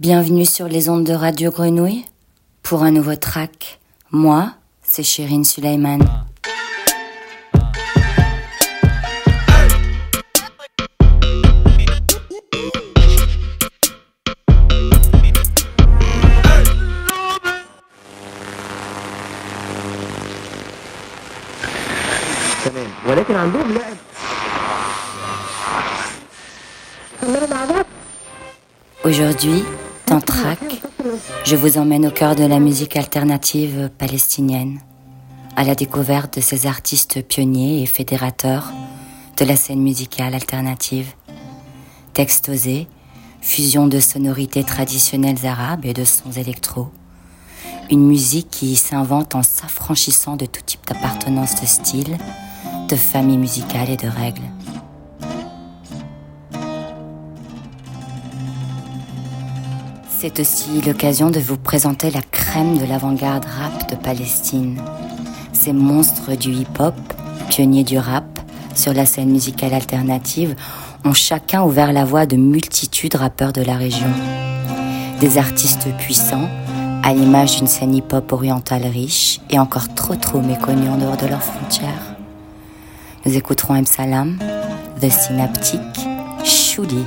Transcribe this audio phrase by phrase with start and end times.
[0.00, 2.04] Bienvenue sur les ondes de Radio Grenouille
[2.62, 3.80] pour un nouveau track.
[4.10, 6.00] Moi, c'est Chérine Suleiman.
[22.64, 23.96] تمام ولكن عندهم لعب
[29.04, 29.62] Aujourd'hui,
[31.45, 34.79] je vous emmène au cœur de la musique alternative palestinienne,
[35.55, 38.71] à la découverte de ces artistes pionniers et fédérateurs
[39.37, 41.13] de la scène musicale alternative.
[42.13, 42.87] Textes osés,
[43.41, 46.89] fusion de sonorités traditionnelles arabes et de sons électro.
[47.89, 52.17] Une musique qui s'invente en s'affranchissant de tout type d'appartenance de style,
[52.87, 54.41] de famille musicale et de règles.
[60.21, 64.79] C'est aussi l'occasion de vous présenter la crème de l'avant-garde rap de Palestine.
[65.51, 66.93] Ces monstres du hip-hop,
[67.49, 68.39] pionniers du rap,
[68.75, 70.55] sur la scène musicale alternative,
[71.05, 74.11] ont chacun ouvert la voie de multitudes rappeurs de la région.
[75.19, 76.47] Des artistes puissants,
[77.01, 81.25] à l'image d'une scène hip-hop orientale riche et encore trop trop méconnue en dehors de
[81.25, 82.15] leurs frontières.
[83.25, 83.87] Nous écouterons M.
[83.87, 84.37] Salam,
[85.01, 85.81] The Synaptic,
[86.43, 87.05] Shuli,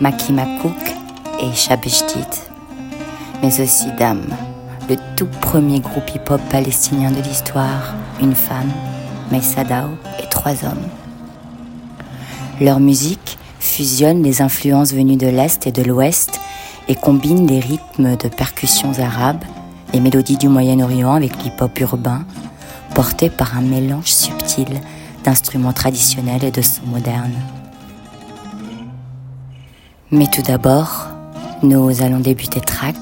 [0.00, 1.03] Maki Makouk
[1.40, 2.26] et Shabeshdid.
[3.42, 4.22] Mais aussi Dam,
[4.88, 8.70] le tout premier groupe hip-hop palestinien de l'histoire, une femme,
[9.30, 9.88] Meisadao
[10.22, 10.88] et trois hommes.
[12.60, 16.40] Leur musique fusionne les influences venues de l'Est et de l'Ouest
[16.88, 19.44] et combine les rythmes de percussions arabes,
[19.92, 22.24] les mélodies du Moyen-Orient avec l'hip-hop urbain,
[22.94, 24.80] porté par un mélange subtil
[25.24, 27.40] d'instruments traditionnels et de sons modernes.
[30.10, 31.08] Mais tout d'abord,
[31.62, 32.96] nous allons débuter track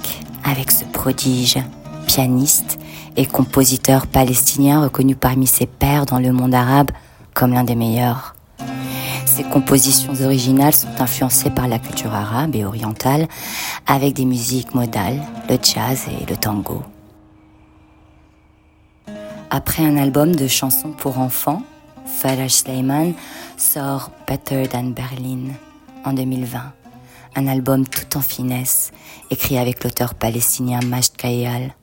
[0.45, 1.59] avec ce prodige,
[2.07, 2.79] pianiste
[3.17, 6.91] et compositeur palestinien reconnu parmi ses pairs dans le monde arabe
[7.35, 8.35] comme l'un des meilleurs.
[9.27, 13.27] Ses compositions originales sont influencées par la culture arabe et orientale
[13.87, 16.83] avec des musiques modales, le jazz et le tango.
[19.51, 21.63] Après un album de chansons pour enfants,
[22.05, 23.13] Faraj Sleiman
[23.57, 25.55] sort Better Than Berlin
[26.05, 26.61] en 2020,
[27.35, 28.91] un album tout en finesse,
[29.31, 31.75] écrit avec l'auteur palestinien Majd Kayal.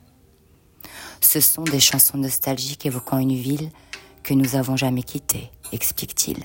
[1.22, 3.70] Ce sont des chansons nostalgiques évoquant une ville
[4.24, 6.44] que nous avons jamais quittée, explique-t-il.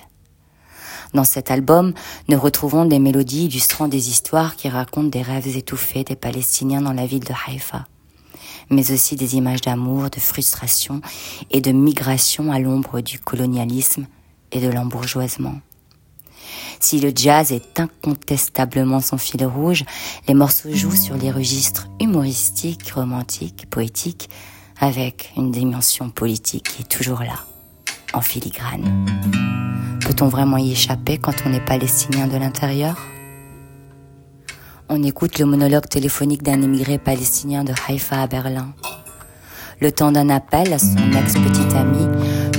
[1.13, 1.93] Dans cet album,
[2.29, 6.93] nous retrouvons des mélodies illustrant des histoires qui racontent des rêves étouffés des Palestiniens dans
[6.93, 7.87] la ville de Haïfa,
[8.71, 11.01] mais aussi des images d'amour, de frustration
[11.51, 14.07] et de migration à l'ombre du colonialisme
[14.51, 15.61] et de l'embourgeoisement.
[16.81, 19.85] Si le jazz est incontestablement son fil rouge,
[20.29, 24.29] les morceaux jouent sur les registres humoristiques, romantiques, poétiques,
[24.81, 27.45] avec une dimension politique qui est toujours là,
[28.13, 29.07] en filigrane.
[30.01, 32.99] Peut-on vraiment y échapper quand on est palestinien de l'intérieur?
[34.91, 38.75] On écoute le monologue téléphonique d'un émigré palestinien de Haïfa à Berlin.
[39.81, 42.14] Le temps d'un appel à son ex-petite amie,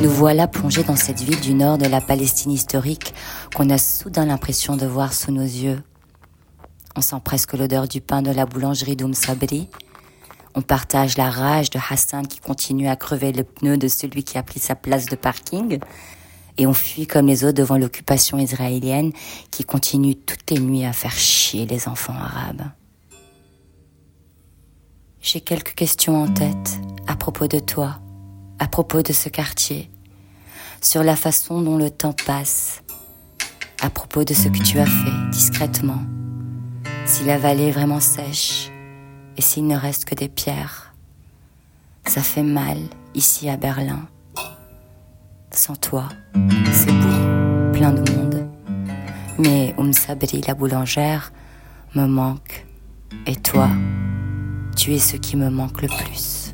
[0.05, 3.15] nous voilà plongés dans cette ville du nord de la Palestine historique
[3.55, 5.81] qu'on a soudain l'impression de voir sous nos yeux.
[6.95, 9.67] On sent presque l'odeur du pain de la boulangerie d'Oum Sabri.
[10.53, 14.37] On partage la rage de Hassan qui continue à crever le pneu de celui qui
[14.37, 15.79] a pris sa place de parking
[16.59, 19.11] et on fuit comme les autres devant l'occupation israélienne
[19.49, 22.69] qui continue toutes les nuits à faire chier les enfants arabes.
[25.19, 27.97] J'ai quelques questions en tête à propos de toi,
[28.59, 29.89] à propos de ce quartier,
[30.85, 32.83] sur la façon dont le temps passe,
[33.81, 36.01] à propos de ce que tu as fait discrètement,
[37.05, 38.71] si la vallée est vraiment sèche
[39.35, 40.93] et s'il ne reste que des pierres.
[42.05, 42.77] Ça fait mal
[43.15, 44.07] ici à Berlin
[45.51, 46.09] sans toi,
[46.71, 48.47] c'est beau, plein de monde.
[49.39, 51.31] Mais Sabri, la boulangère,
[51.95, 52.65] me manque.
[53.25, 53.69] Et toi,
[54.75, 56.53] tu es ce qui me manque le plus.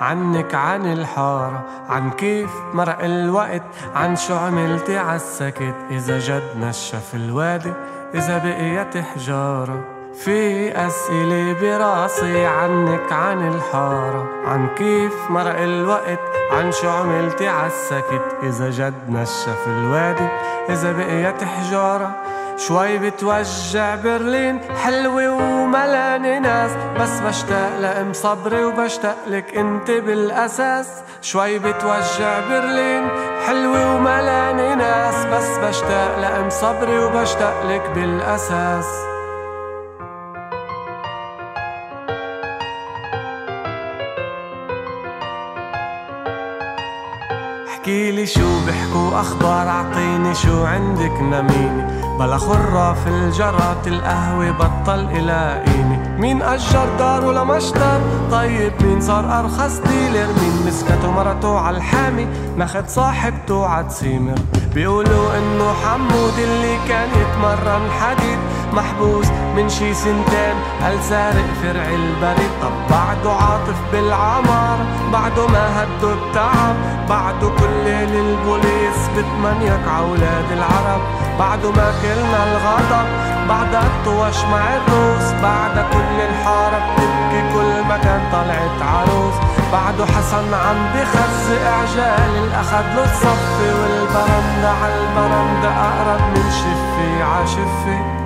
[0.00, 3.62] عنك عن الحارة عن كيف مرق الوقت
[3.94, 7.72] عن شو عملتي عالسكت إذا جد نشف الوادي
[8.14, 9.84] إذا بقيت حجارة.
[10.24, 16.20] في أسئلة براسي عنك عن الحارة عن كيف مرق الوقت
[16.52, 20.28] عن شو عملتي عالسكت إذا جد نشف الوادي
[20.68, 22.16] إذا بقيت حجارة.
[22.58, 26.70] شوي بتوجع برلين حلوة وملانة ناس
[27.00, 30.88] بس بشتاق لأم صبري وبشتاق لك أنت بالأساس.
[31.22, 33.08] شوي بتوجع برلين
[33.46, 38.86] حلوة وملانة ناس بس بشتاق لأم صبري وبشتاق لك بالأساس.
[47.68, 55.98] احكيلي شو بيحكوا أخبار أعطيني شو عندك نميني بلا خرة في الجرات القهوة بطل إلاقيني
[56.18, 62.26] مين أجر دار ولا مشتر طيب مين صار أرخص ديلر؟ مين مسكته مرته عالحامي
[62.56, 64.34] ماخد صاحبته عتسيمر
[64.74, 68.38] بيقولوا إنه حمود اللي كان يتمرن حديد.
[68.72, 69.26] محبوس
[69.56, 72.50] من شي سنتين هل سارق فرع البريد.
[72.62, 74.78] طب بعده عاطف بالعمار
[75.12, 76.74] بعده ما هدو التعب.
[77.08, 81.00] بعده كل ليل البوليس بتمنيك عولاد العرب.
[81.38, 83.06] بعده ما كلنا الغضب
[83.48, 89.34] بعد الطوش مع الروس بعد كل الحارة بتبكي كل ما كان طلعت عروس.
[89.72, 98.16] بعده حسن عم بخزق عجال الاخد له الصفي والبرندة عالبرندة أقرب من شفي عشفي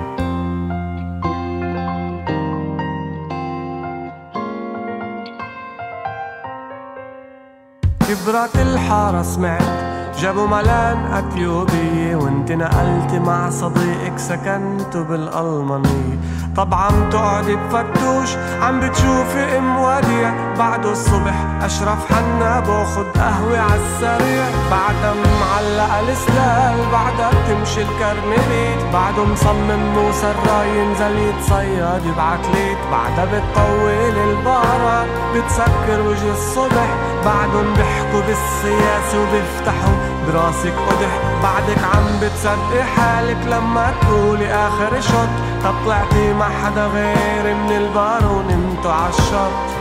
[7.99, 16.19] كبرت الحارة سمعت جابوا ملان أثيوبية وانت نقلت مع صديقك سكنتوا بالألمانية
[16.55, 20.33] طبعا تقعدي بفتوش عم بتشوفي أم وديع.
[20.57, 28.93] بعده الصبح أشرف حنا باخد قهوة عالسريع بعدها معلقة السلال بعدها بتمشي الكرنليت.
[28.93, 29.81] بعده مصمم
[30.23, 32.77] الراي ينزل يتصيد يبعت ليت.
[32.91, 35.05] بعدها بتطول البارة
[35.35, 36.87] بتسكر وجه الصبح.
[37.25, 39.95] بعدهم بيحكوا بالسياسة وبيفتحوا
[40.27, 40.73] براسك.
[40.89, 41.13] قدح
[41.43, 45.33] بعدك عم بتصدقي حالك لما تقولي آخر شط
[45.63, 49.71] طب طلعتي مع حدا غير من البار ونمتوا عالشط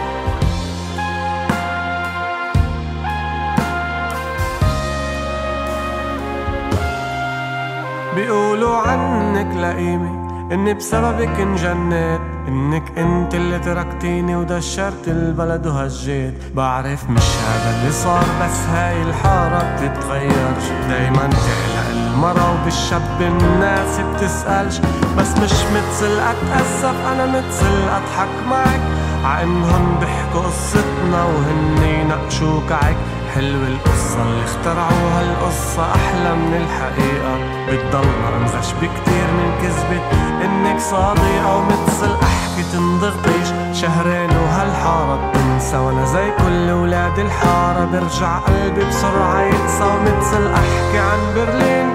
[8.14, 10.10] بيقولوا عنك لئيمة
[10.52, 12.19] إني بسببك انجنيت.
[12.50, 19.76] إنك أنت اللي تركتيني ودشرت البلد وهجيت بعرف مش هذا اللي صار بس هاي الحارة
[19.76, 24.78] بتتغيرش دايما تحلق المرة وبالشاب الناس بتسألش.
[25.18, 28.80] بس مش مثل أتأسف أنا مثل أضحك معك.
[29.24, 32.96] عنهم بيحكوا قصتنا وهن يناقشوك عك.
[33.34, 37.59] حلوة القصة اللي اخترعوها القصة أحلى من الحقيقة.
[37.70, 40.00] بتضلنا انغش بكتير من كذبة.
[40.44, 47.84] إنك صادقة ومثل أحكي تنضغطيش شهرين وهالحارة بتنسى وأنا زي كل ولاد الحارة.
[47.92, 51.88] برجع قلبي بسرعة ينسى ومثل أحكي عن برلين.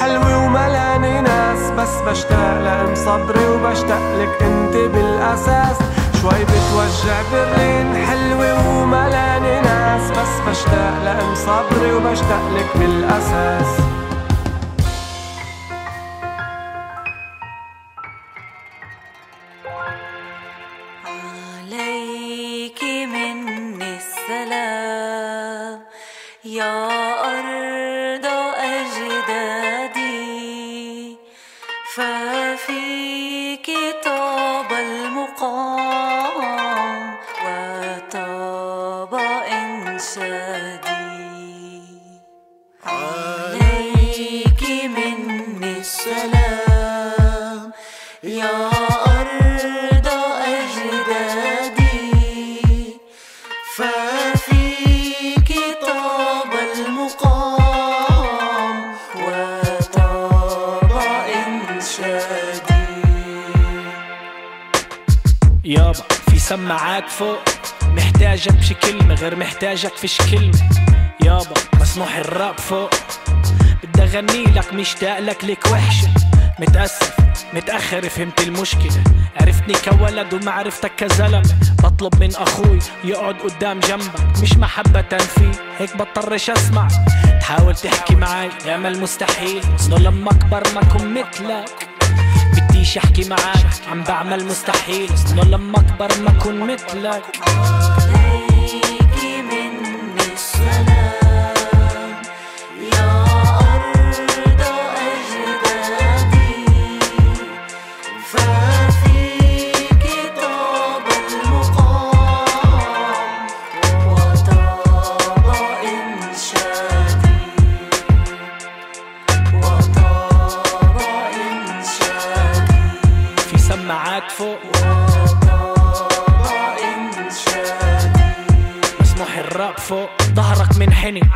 [0.00, 5.76] حلوة وملاني ناس بس بشتاق لأم صبري وبشتاق لك أنت بالأساس.
[6.22, 13.87] شوي بتوجع برلين حلوة وملاني ناس بس بشتاق لأم صبري وبشتاق لك بالأساس.
[65.64, 65.92] يابا
[66.30, 67.38] في سماعات فوق.
[67.82, 70.58] محتاجك بشي كلمة غير محتاجك فيش كلمة
[71.24, 72.90] يابا مسموح الراب فوق.
[73.84, 76.08] بدي أغني لك مشتاق لك لك وحشة.
[76.58, 77.16] متأسف
[77.54, 79.04] متأخر فهمت المشكلة.
[79.40, 81.56] عرفتني كولد ومعرفتك كزلمة.
[81.82, 84.42] بطلب من أخوي يقعد قدام جنبك.
[84.42, 86.88] مش محبة فيه هيك بضطرش أسمع.
[87.40, 91.87] تحاول تحكي معي اعمل مستحيل إنه لما أكبر ما أكون مثلك.
[92.88, 93.66] بديش احكي معاك.
[93.90, 95.10] عم بعمل مستحيل.
[95.32, 97.22] إنه لما أكبر ما أكون مثلك.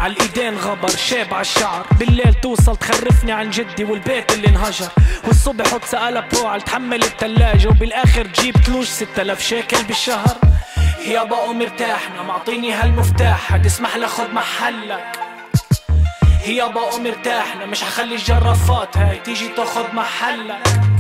[0.02, 4.88] منحني على الايدين غبر شيب على الشعر بالليل توصل تخرفني عن جدي والبيت اللي انهجر.
[5.24, 7.68] والصبح حط سألة برو تحمل التلاجة.
[7.68, 10.36] وبالآخر جيب تلوش 6000 شيكل بالشهر.
[11.06, 13.52] يابا قوم ارتاحنا معطيني هالمفتاح.
[13.52, 15.18] هتسمح لخد محلك.
[16.46, 20.91] يابا قوم ارتاحنا مش حخلي الجرافات هاي تيجي تاخد محلك.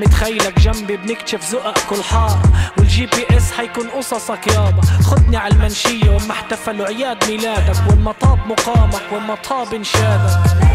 [0.00, 2.42] متخيلك جنبي بنكتشف ذوقك كل حارة
[2.78, 4.80] والجي بي اس حيكون قصصك يابا.
[5.02, 7.92] خدني على المنشية وما احتفلوا عياد ميلادك.
[7.92, 10.69] وما طاب مقامك وما طاب إنشادك.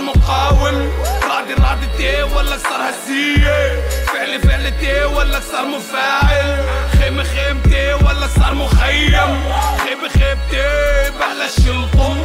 [0.00, 0.92] مقاوم.
[1.22, 3.80] رعد رعدتين ولا صار هزية.
[4.06, 6.64] فعل فعلتين ولا صار مفاعل.
[6.98, 9.42] خيمة خيمتين ولا صار مخيم.
[9.84, 12.16] خيبة خيبتين بلاش يلطم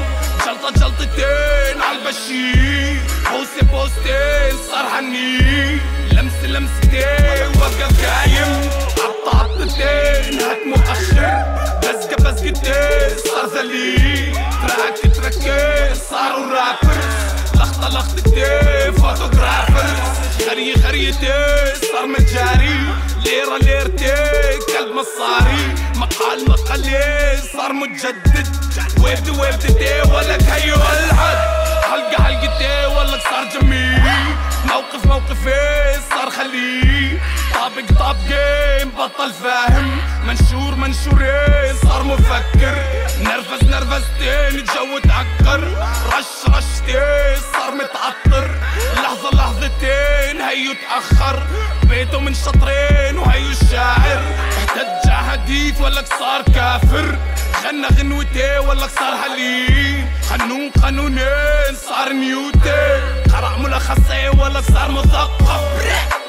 [0.46, 2.98] جلطة جلطتين عالبشير
[3.32, 5.80] بوسة بوستين صار حنين.
[6.12, 8.70] لمسة لمستين وقف قايم.
[9.04, 11.56] عطة عطتين هات مؤخر.
[11.82, 16.98] بزقة بزقتين صار ذليل تراك تركين صاروا رابر
[17.66, 19.86] لخطة لخطتين فوتوغرافر.
[20.50, 22.80] خرية خريتين صار متجاري
[23.26, 25.76] ليرة ليرتين كلب مصاري.
[25.96, 28.48] مقال مقالين صار متجدد
[29.04, 31.55] ويبدي ويبدتين ولك هيو الحد.
[31.92, 34.02] حلقة حلقتين ولك صار جميل.
[34.66, 37.20] موقف موقفين صار خليه
[37.54, 40.02] طابق طابقين بطل فاهم.
[40.28, 42.76] منشور منشورين صار مفكر.
[43.22, 45.64] نرفز نرفزتين الجو تعكر
[46.18, 48.50] رش رشتين صار متعطر.
[49.04, 51.44] لحظة لحظتين هيو تأخر.
[51.84, 54.22] بيته من شطرين وهيو الشاعر.
[54.58, 57.18] احتج حديث ولك صار كافر.
[57.66, 63.02] غنى غنوتين ولك صار حليم قانون قانونين صار نيوتن
[63.32, 66.25] قرأ ملخصين ولك صار مثقف.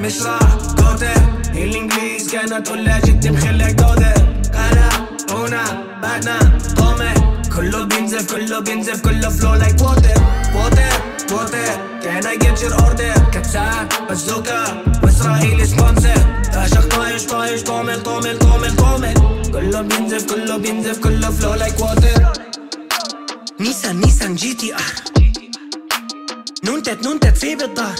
[0.00, 1.22] مش راح جوتر
[1.54, 4.14] الانجليز كانت كلها جد مخليك جوتر
[4.54, 4.88] أنا
[5.30, 5.64] هنا
[6.02, 6.38] بعدنا
[6.76, 10.20] قومة كله بينزف كله بينزف كله فلو لايك ووتر
[10.54, 10.92] ووتر
[11.32, 13.30] ووتر can I get your order?
[13.32, 16.20] كبسة بازوكا واسرائيلي سبونسر
[16.54, 19.14] عشق طايش طايش طومل طومل طومل طومل
[19.52, 22.32] كله بينزف كله بينزف كله فلو لايك ووتر
[23.60, 24.80] نيسان نيسان جي تي آر.
[26.64, 27.94] نونتت نونتت في بالدار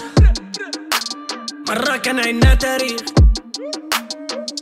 [1.73, 3.01] مرة كان عنا تاريخ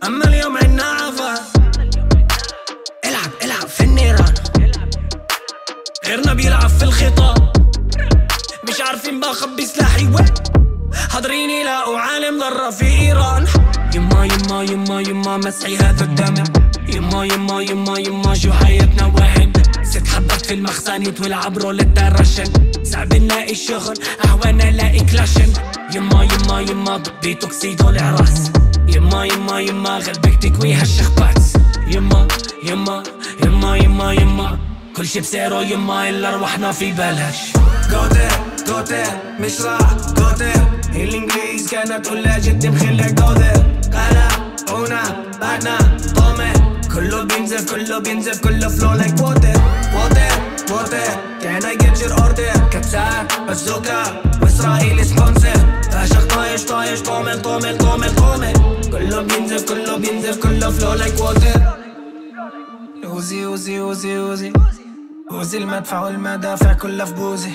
[0.03, 1.33] أما اليوم عنا عفا
[3.05, 4.33] العب العب في النيران.
[6.05, 7.51] غيرنا بيلعب في الخطاب.
[8.69, 10.33] مش عارفين بخبي سلاحي وين
[11.09, 13.45] حاضرين يلاقوا عالم ضرة في إيران.
[13.95, 16.43] يما يما يما يما مسحي هذا الدمع
[16.87, 19.53] يما يما يما يما شو حياتنا وهم.
[19.83, 22.53] ست حبات في المخزن يتولعب رولة الرشن
[22.83, 25.53] صعب نلاقي الشغل أهون الاقي كلاشن
[25.95, 28.51] يما يما يما ضبي توكسيدو العراس
[28.87, 31.37] يما يما يما قلبك تكوي هالشخبات.
[31.87, 32.27] يما
[32.63, 33.03] يما
[33.43, 34.57] يما يما يما
[34.95, 37.37] كل شي بسعره يما إلا أرواحنا في بلاش.
[37.91, 38.31] جوتر
[38.67, 39.03] جوتر
[39.39, 40.61] مش راح جوتر
[40.95, 44.27] الإنجليز كانت كلها جد مخليك جوتر قالا
[44.69, 45.03] هنا
[45.41, 45.77] بعدنا
[46.15, 46.53] طامع
[46.95, 49.61] كله بينزف كله بينزف كله فلو لايك ووتر
[49.95, 50.31] ووتر
[50.71, 52.57] ووتر كان I get your order?
[52.71, 55.59] كبسة بازوكا وإسرائيل سبونسر
[56.01, 58.53] فشخ طايش طايش طامل طامل طامل طامل
[58.91, 61.61] كله بينزف كله بينزف كله فلو لايك ووتر
[63.05, 64.53] اوزي اوزي اوزي اوزي
[65.31, 67.51] اوزي المدفع والمدافع كلها في بوزي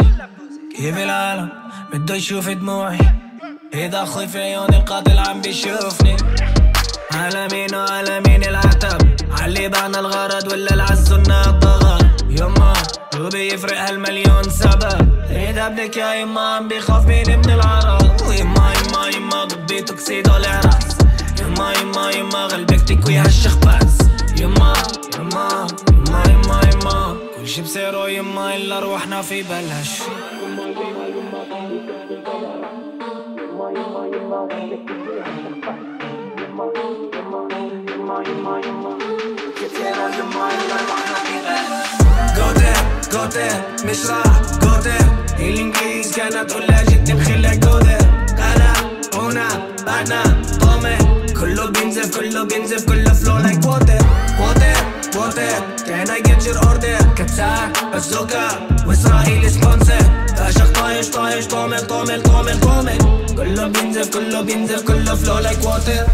[0.76, 1.48] كيف العالم
[1.92, 2.98] بده يشوف دموعي
[3.74, 6.16] اذا أخوي في عيوني القاتل عم بيشوفني
[7.12, 12.05] على مين وعلى مين العتب علي بعنا الغرض ولا العز الضغط
[12.40, 12.72] يما
[13.14, 19.08] شو بيفرق هالمليون سبب اذا بدك يا يما عم بيخاف مين من العرب ويما يما
[19.16, 20.96] يما ضبي توكسيدو العراس
[21.40, 23.98] يما يما يما قلبك تكوي هالشخباز
[24.40, 24.72] يما
[25.18, 30.02] يما يما يما يما كل شي بسعره يما الا روحنا في بلاش
[43.12, 43.52] جوتر
[43.84, 45.04] مش راح جوتر
[45.38, 47.98] الانجليز كانت كلها جد مخليك جوتر
[48.38, 48.72] قالا
[49.14, 49.48] هنا
[49.86, 50.98] بعدنا طامع
[51.40, 53.98] كله بينزف كله بينزف كله فلو لايك ووتر
[54.40, 54.76] ووتر
[55.16, 57.02] ووتر كان I get your order?
[57.16, 58.48] كبسة بازوكا
[58.86, 60.02] واسرائيل سبونسر
[60.36, 62.98] فشخ طايش طايش طامل طامل طامل طامل
[63.36, 66.06] كله بينزف كله بينزف كله فلو لايك ووتر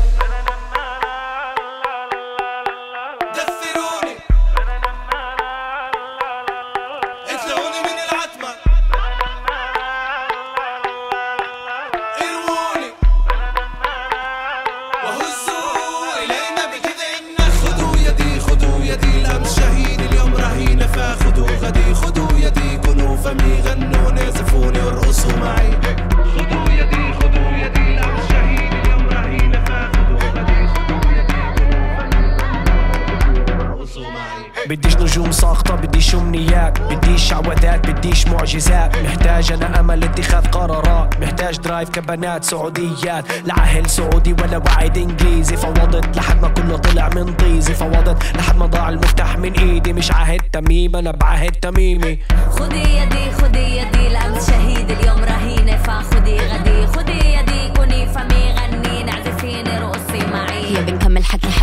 [41.83, 43.25] drive كبنات سعوديات.
[43.47, 45.57] لا عهل سعودي ولا وعد إنجليزي.
[45.57, 47.75] فوضت لحد ما كله طلع من طيزي.
[47.75, 49.93] فوضت لحد ما ضاع المفتاح من إيدي.
[49.93, 52.19] مش عهد تميم أنا بعهد تميمي.
[52.51, 55.77] خدي يدي خدي يدي الأمس شهيد اليوم رهينة.
[55.77, 58.52] فخدي غدي خدي يدي كوني فمي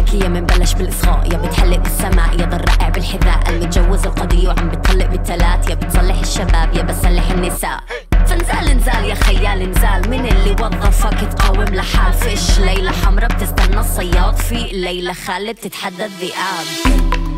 [0.09, 1.31] بنكمل حكي حكي يا بنبلش بالإصغاء.
[1.31, 3.49] يا بتحلق بالسماء يا بالرقع بالحذاء.
[3.49, 5.69] المتجوز القضية وعم بتطلق بالتلات.
[5.69, 7.79] يا بتصلح الشباب يا بتصلح النساء.
[8.27, 14.35] فنزال نزال يا خيال نزال من اللي وظفك تقاوم لحال؟ فيش ليلة حمرا بتستنى الصياد.
[14.35, 17.28] في ليلة خالد بتتحدى الذئاب.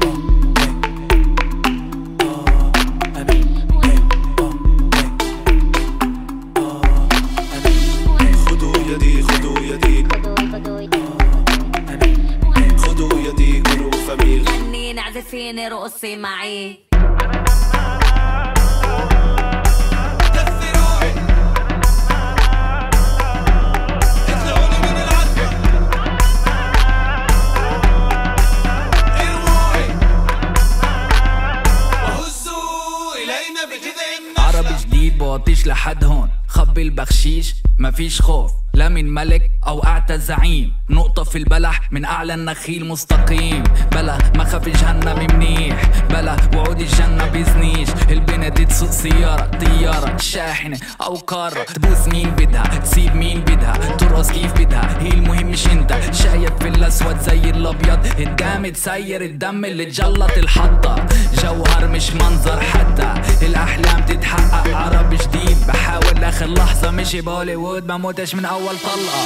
[33.15, 36.29] إلينا بجذع النخلة عربي جديد بوطيش لحد هون.
[36.47, 38.60] خبي البخشيش مفيش خوف.
[38.73, 40.73] لا من ملك أو أعتى زعيم.
[40.89, 43.63] نقطة في البلح من أعلى النخيل مستقيم.
[43.91, 50.79] بلا ما خاف جهنم منيح بلا وعود الجنة بيزنيش البنت دي تسوق سيارة طيارة شاحنة
[51.01, 55.91] أو كارة تبوس مين بدها؟ تسيب مين بدها؟ ترقص كيف بدها؟ هي المهم مش انت.
[56.11, 58.05] شايف في الأسود زي الأبيض.
[58.19, 61.05] الدم تسير الدم اللي تجلط الحطة.
[61.43, 63.13] جوهر مش منظر حتى.
[63.41, 65.57] الأحلام تتحقق عربي جديد.
[65.67, 67.85] بحاول آخر لحظة مشي بهوليوود.
[67.85, 69.21] ما موتش من أول طلقة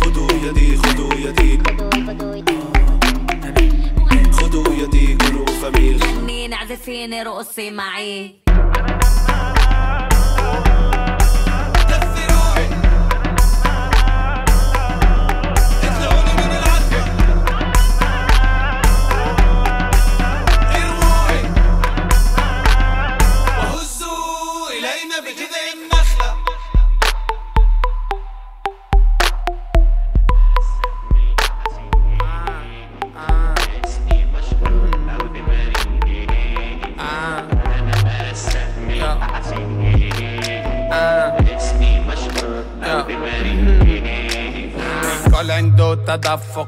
[0.00, 0.76] خذوا يدي
[4.32, 5.16] خذوا يدي.
[5.16, 5.98] كلوا فمي
[6.76, 8.43] فيني رقصي معي.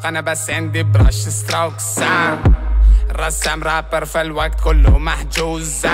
[0.09, 1.85] أنا بس عندي brush strokes.
[3.13, 5.87] رسام رابر فالوقت كله محجوز.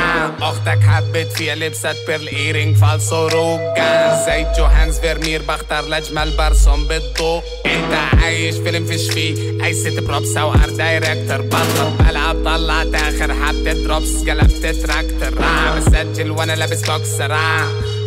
[0.42, 7.42] أختك حبت فيها لبست pearl earring فالصو روجان زي جوهانز فيرمير بختار لاجمل برسوم بالضوء
[7.66, 13.34] انت عايش فيلم فيش فيه اي set props أو art director بطل بلعب طلعت آخر
[13.34, 15.78] حبة drops قلبت تراكتور آه.
[15.78, 17.32] بسجل وأنا لابس بوكسر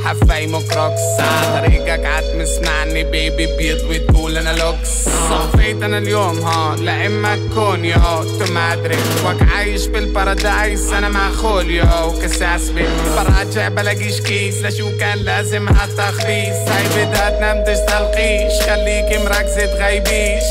[0.06, 4.90] حفايم وكروكس آه، طريقك عاد مسمعني بيبي بيض وتقول أنا لوكس
[5.30, 7.96] صفيت أنا اليوم ها لا اما كونيو
[8.40, 11.86] تو مدري وك عايش بالبارادايس أنا مع خوليو
[12.24, 19.66] كساس بي براجع بلاقيش كيس لشو كان لازم هالتخبيص هاي بدها تنمدش تلقيش خليكي مركزة
[19.66, 20.44] تغيبيش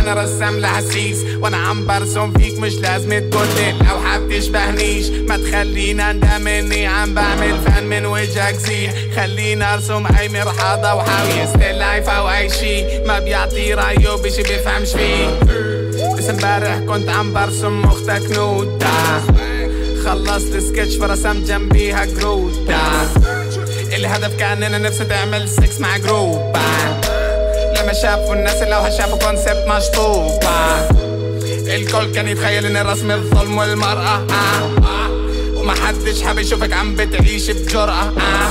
[0.00, 6.10] أنا رسام لحسيس وأنا عم برسم فيك مش لازم تقولي لو حاب تشبهنيش ما تخلينا
[6.10, 8.54] اندم اني عم بعمل فن من وجهك
[8.86, 12.98] زيح خلينا أرسم أي مرحاضة وحاوي ستيل لايف أو أي شي.
[13.04, 15.40] ما بيعطي رأيه بشي بيفهمش فيه
[16.18, 19.20] بس امبارح كنت عم برسم أختك نوتة
[20.04, 22.78] خلصت سكتش فرسمت جنبيها جرودة.
[23.96, 26.56] الهدف كان أنا نفسي تعمل سكس مع جروب
[27.80, 30.88] لما شافوا الناس اللي هو شافوا كونسبت مشطوبة.
[31.74, 34.26] الكل كان يتخيل إن الرسم الظلم والمرأة.
[34.30, 35.05] آه آه
[35.66, 38.02] وما حدش حابب يشوفك عم بتعيش بجرأة.
[38.02, 38.50] آه.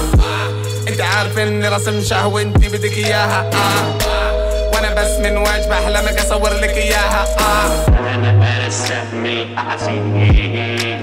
[0.88, 3.50] انت عارف ان رسم شهوة انت بدك اياها.
[3.54, 4.72] آه.
[4.74, 7.26] وأنا بس من واجب احلامك اصور لك اياها.
[7.40, 7.88] آه.
[8.16, 11.00] أنا برسمي أحزني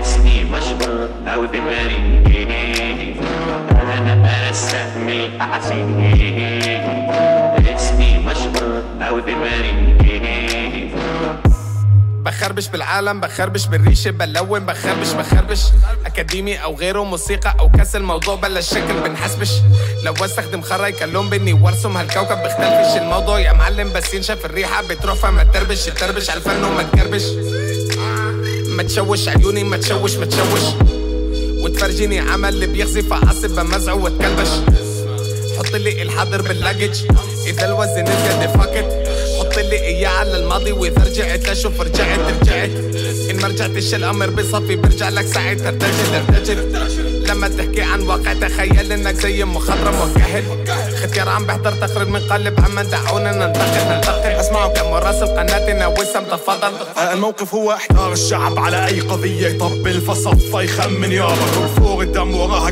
[0.00, 3.16] اسمي مشهور أو دماغي
[3.98, 6.14] أنا برسمي أحزني
[7.76, 9.94] اسمي مشهور أو دماغي
[12.24, 15.60] بخربش بالعالم بخربش بالريشة بلون بخربش بخربش
[16.06, 19.50] أكاديمي أو غيره موسيقى أو كاس الموضوع بلا شكل بنحسبش
[20.02, 25.14] لو أستخدم خرا يكلم بني وارسم هالكوكب بختلفش الموضوع يا معلم بس ينشف الريحة بتروح
[25.16, 27.22] فما تربش تربش على الفن وما تكربش.
[28.68, 30.62] ما تشوش عيوني ما تشوش ما تشوش.
[31.62, 34.48] وتفرجيني عمل اللي بيغزي فعصب بمزعه واتكلبش.
[35.58, 37.00] حط لي الحاضر باللاجج
[37.46, 42.70] إذا الوزن زيادة فاكت حط لي إياه على الماضي واذا رجعت لاشوف رجعت رجعت
[43.30, 46.72] إن ما رجعتش الأمر بصفي برجع لك ساعتها ارتجل ارتجل
[47.28, 50.44] لما تحكي عن واقع تخيل إنك زي مخضرم وكهل
[51.06, 56.24] ختيار عم بحضر تقرير من قلب عم دعونا ننتقد ننتقد اسمعوا كم راسل قناتنا وسام
[56.24, 56.72] تفضل
[57.12, 62.70] الموقف هو احتار الشعب على أي قضية يطبل فصفى يخمن يابا كل فوق الدم وراها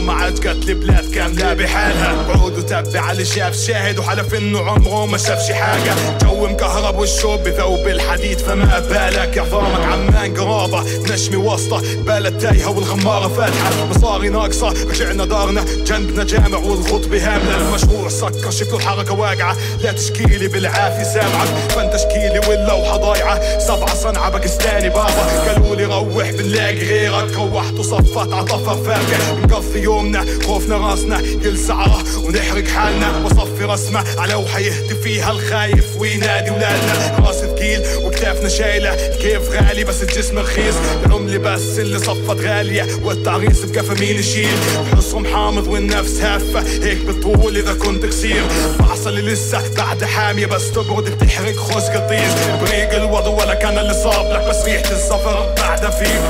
[0.00, 2.22] ما عاد قتل بلاد كاملة بحالها.
[2.28, 6.18] بعود وتبع اللي شاف شاهد وحلف إنه عمره ما شاف شي حاجة.
[6.22, 10.84] جو مكهرب والشوب بذوب الحديد فما بالك عظامك عمان قرابة.
[11.12, 13.86] نشمي وسطة بلد تايهة والغمارة فاتحة.
[13.86, 15.64] مصاري ناقصة رجعنا دارنا.
[15.86, 19.56] جنبنا جامع والخطبة هاملة المشروع سكر شكله الحركة واقعة.
[19.80, 21.48] لا تشكيلي بالعافية سامعك.
[21.48, 25.48] فانت تشكيلي واللوحة ضايعة سبعة صنعة باكستاني بابا.
[25.48, 27.36] قالوا لي روح بنلاقي غيرك.
[27.36, 29.40] روحت وصفت عطفها فارقة.
[29.42, 31.20] نقضي يومنا خوفنا راسنا.
[31.20, 33.24] يلسعه ونحرق حالنا.
[33.26, 35.96] وصفي رسمة على لوحة يهتف فيها الخايف.
[35.98, 38.96] وينادي ولادنا راس ثقيل وكتافنا شايلة.
[39.22, 40.74] كيف غالي بس الجسم رخيص.
[41.06, 42.86] العملة بس اللي صفت غالية.
[43.02, 44.58] والتعريس بكفى مين يشيل
[44.96, 46.60] حصهم حامض والنفس هافة.
[46.60, 48.42] هيك بتطول إذا كنت قصير
[48.80, 53.94] بعصا اللي لسه بعد حامية بس تبرد بتحرق خوش قطيس بريق الوضع ولا كان اللي
[53.94, 56.20] صاب لك بس ريحة السفر بعدها فيك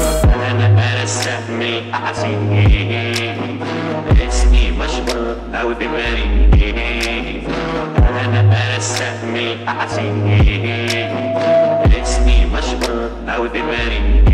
[0.51, 0.69] أنا
[1.01, 3.35] برسمي أحزني
[4.29, 6.49] اسمي مشهور أو دماغي
[7.99, 10.41] أنا برسمي أحزني
[12.03, 14.25] اسمي مشهور أو دماغي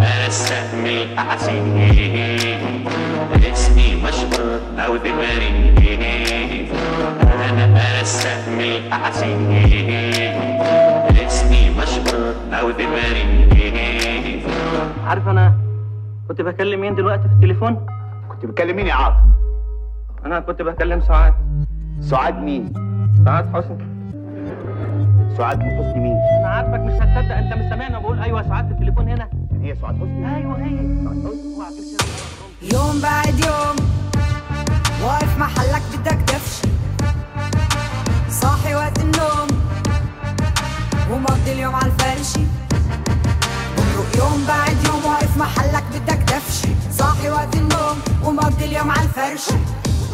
[0.00, 1.90] أنا برسمي أحزني
[3.52, 5.50] اسمي مشهور أو دماغي
[7.22, 9.64] أنا برسمي أحزني
[11.26, 14.42] اسمي مشهور أو دماغي
[15.06, 15.54] عارف أنا
[16.28, 17.86] كنت بكلم مين دلوقتي في التليفون؟
[18.28, 19.16] كنت بتكلم مين يا عاطف؟
[20.26, 21.34] أنا كنت بكلم سعاد
[22.00, 22.72] سعاد مين؟
[23.24, 23.84] سعاد حسني
[25.36, 28.70] سعاد من حسني مين؟ أنا عارفك مش هتصدق أنت مش سامعني بقول أيوه سعاد
[29.62, 30.36] هي سعاد حسني.
[30.36, 30.78] أيوه هي.
[31.04, 32.72] سعاد حسني.
[32.72, 33.76] يوم بعد يوم
[35.02, 36.56] واقف محلك بدك دفش.
[38.30, 39.48] صاحي وقت النوم
[41.10, 42.44] ومقضي اليوم على الفرشي
[43.76, 46.62] بمرق يوم بعد يوم واقف محلك بدك دفش.
[46.98, 49.54] صاحي وقت النوم ومقضي اليوم على الفرشي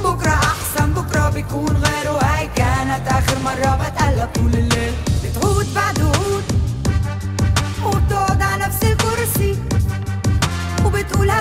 [0.04, 4.94] بكرة أحسن بكرة بيكون غير وهي كانت آخر مرة بتقلب طول الليل.
[5.24, 5.98] بتعود بعد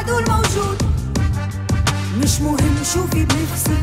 [0.08, 0.84] وبتقول هدول موجود.
[2.18, 3.78] مش مهم شو في بنفسي.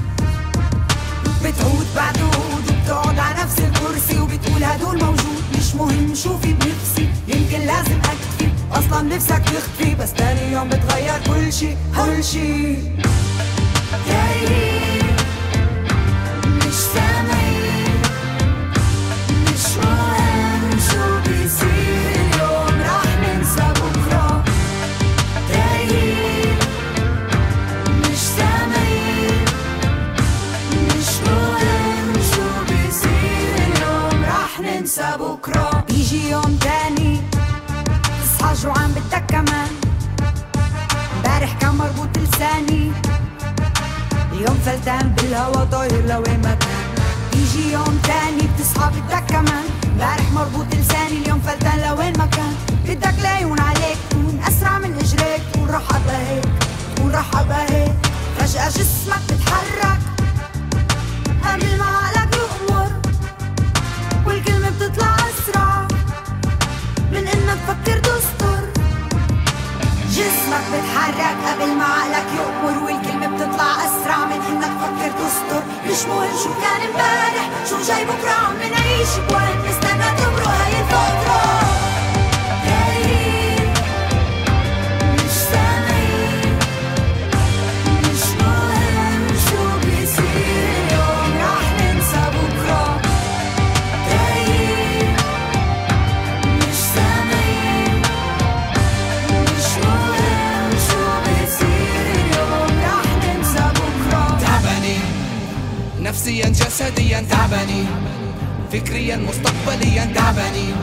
[1.45, 5.43] بتعود بعد عود على نفس الكرسي وبتقول هدول موجود.
[5.59, 8.53] مش مهم شو في بنفسي يمكن لازم أكفي.
[8.73, 12.77] أصلا نفسك تخفي بس تاني يوم بتغير كل شي كل شي
[14.07, 15.17] تايهين
[16.47, 17.22] مش سامعين
[36.33, 37.21] يوم تاني.
[38.23, 39.71] تصحى جوعان بدك كمان.
[41.17, 42.93] امبارح كان مربوط لساني.
[44.33, 46.85] اليوم فلتان بالهوا طاير لوين ما كان.
[47.33, 49.65] بيجي يوم تاني بتصحى بدك كمان.
[49.85, 52.55] امبارح مربوط لساني اليوم فلتان لوين ما كان.
[52.87, 56.45] بدك ليون عليك تكون أسرع من اجريك تكون ابقى هيك
[56.97, 57.95] تكون ابقى هيك
[58.39, 59.99] فجأة جسمك بتحرك.
[61.45, 62.91] قبل ما عقلك يأمر
[64.27, 65.22] والكلمة بتطلع أسرع
[67.53, 68.61] إنك تفكر تستر
[70.11, 76.37] جسمك بتحرك قبل ما عقلك يأمر والكلمة بتطلع أسرع من إنك تفكر تستر مش مهم
[76.45, 81.72] شو كان امبارح شو جاي بكرة عم نعيش بوين نستنى تمرق هاي الفترة.
[108.73, 110.77] فكريا مستقبليا تعبانين.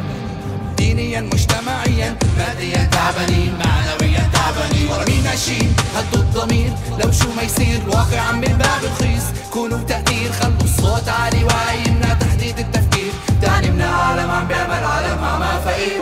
[0.78, 3.58] دينيا مجتمعيا ماديا تعبانين.
[3.60, 4.88] معنويا تعبانين.
[4.92, 7.80] ورا مين ماشيين هدوا الضمير لو شو ما يصير.
[7.88, 9.24] واقعا من باب الخيس
[9.54, 13.12] كونوا تقدير خلوا الصوت عالي وعي يمنع تحديد التفكير.
[13.42, 16.02] تاني من عالم عم بيعمل عالم مع ما فقير.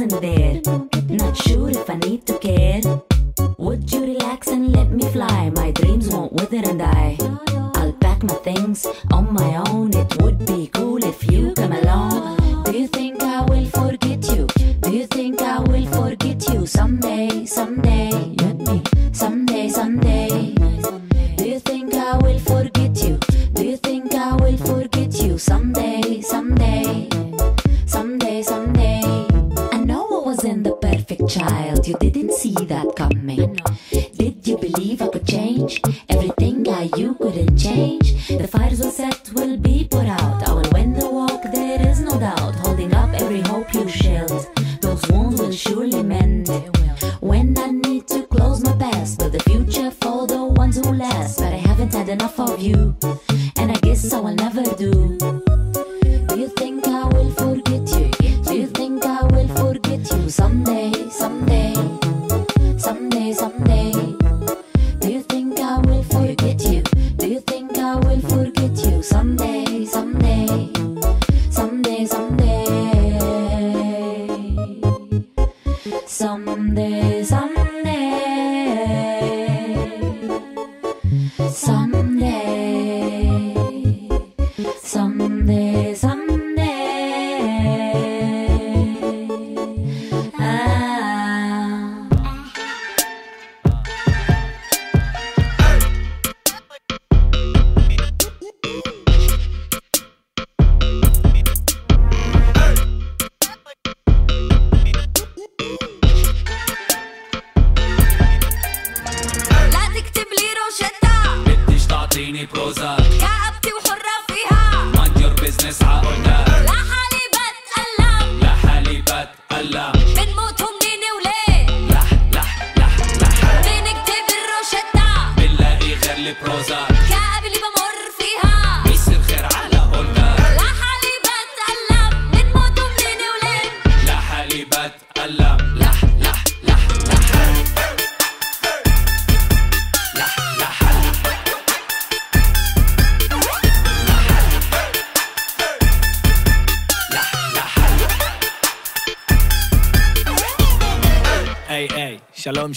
[0.00, 0.60] What wasn't there.
[1.08, 2.57] Not sure if I need to care.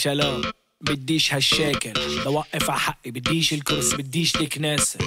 [0.02, 0.42] شالوم
[0.82, 1.94] بديش هالشكل.
[2.26, 5.00] بوقف ع حقي بديش الكرسي بديش الكناسة.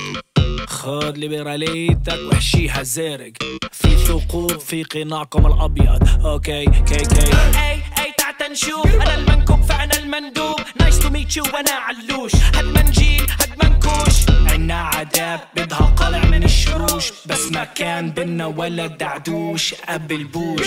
[0.67, 3.33] خد ليبراليتك واحشيها زارق
[3.73, 6.27] في ثقوب في قناعكم الأبيض.
[6.27, 7.37] okay kay kay.
[7.59, 10.61] أي أي تعال نشوف أنا المنكوب فأنا المندوب.
[10.81, 12.35] nice to meet you وأنا علوش.
[12.35, 14.17] هاد منجيل هاد منكوش
[14.53, 17.13] عنا عذاب بدها قلع من الشروش.
[17.27, 20.67] بس ما كان بينا ولا دعدوش قبل بوش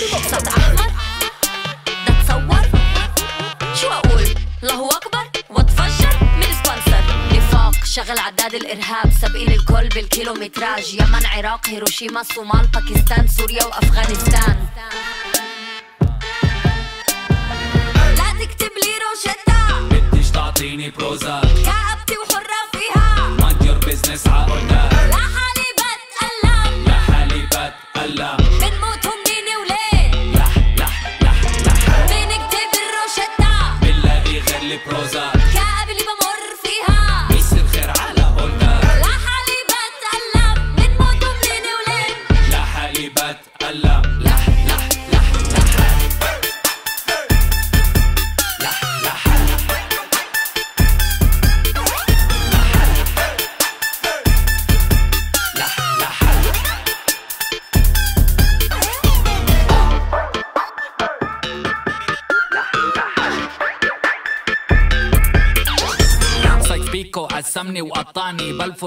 [4.67, 5.25] الله أكبر.
[5.49, 10.93] واتفجر من sponsor نفاق شغل عداد الإرهاب سابقين الكل بال kilométrage.
[10.93, 14.67] يمن عراق هيروشيما صومال باكستان سوريا وأفغانستان.
[18.17, 19.79] لا تكتب لي روشتة.
[19.89, 23.37] بديش تعطيني Prozac كآبتي وحرة فيها.
[23.39, 24.96] Mind your business عقولنا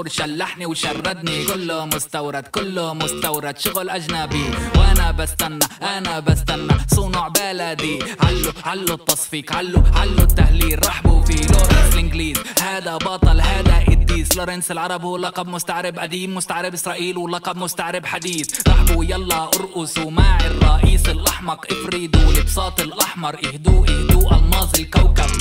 [0.01, 1.45] بلفور شلحني وشردني.
[1.45, 3.57] كله مستورد كله مستورد.
[3.57, 4.45] شغل أجنبي.
[4.77, 6.73] وأنا بستنى أنا بستنى.
[6.95, 7.99] صنع بلدي.
[8.19, 9.53] علو علو التصفيق.
[9.53, 10.87] علو علو التهليل.
[10.87, 12.37] رحبوا في لورنس الإنجليز.
[12.61, 14.37] هذا بطل هذا قديس.
[14.37, 18.67] لورنس العرب هو لقب مستعرب قديم مستعرب إسرائيل ولقب مستعرب حديث.
[18.67, 20.11] رحبوا يلا ارقصوا.
[20.11, 23.35] مع الرئيس الأحمق افردوا البساط الأحمر.
[23.45, 25.31] اهدوا اهدوا ألماظ الكوكب.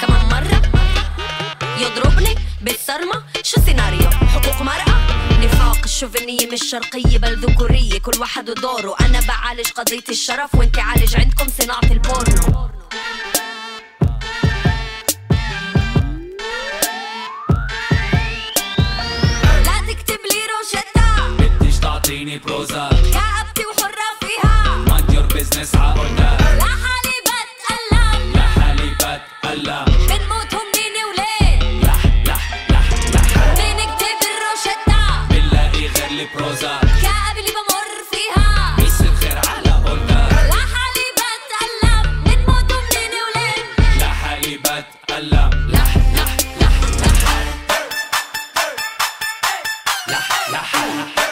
[0.00, 0.62] كمان مرة
[1.82, 2.45] يضربني.
[2.60, 4.96] بالصرمة؟ شو سيناريو حقوق مرأة؟
[5.44, 8.96] نفاق الشوفينية مش شرقية بل ذكورية كل واحد ودوره.
[9.00, 12.70] أنا بعالج قضية الشرف وانت عالج عندكم صناعة البورنو.
[19.64, 21.36] لا تكتب لي روشتة.
[21.38, 22.95] بديش تعطيني Prozac
[50.50, 51.25] la, la, la.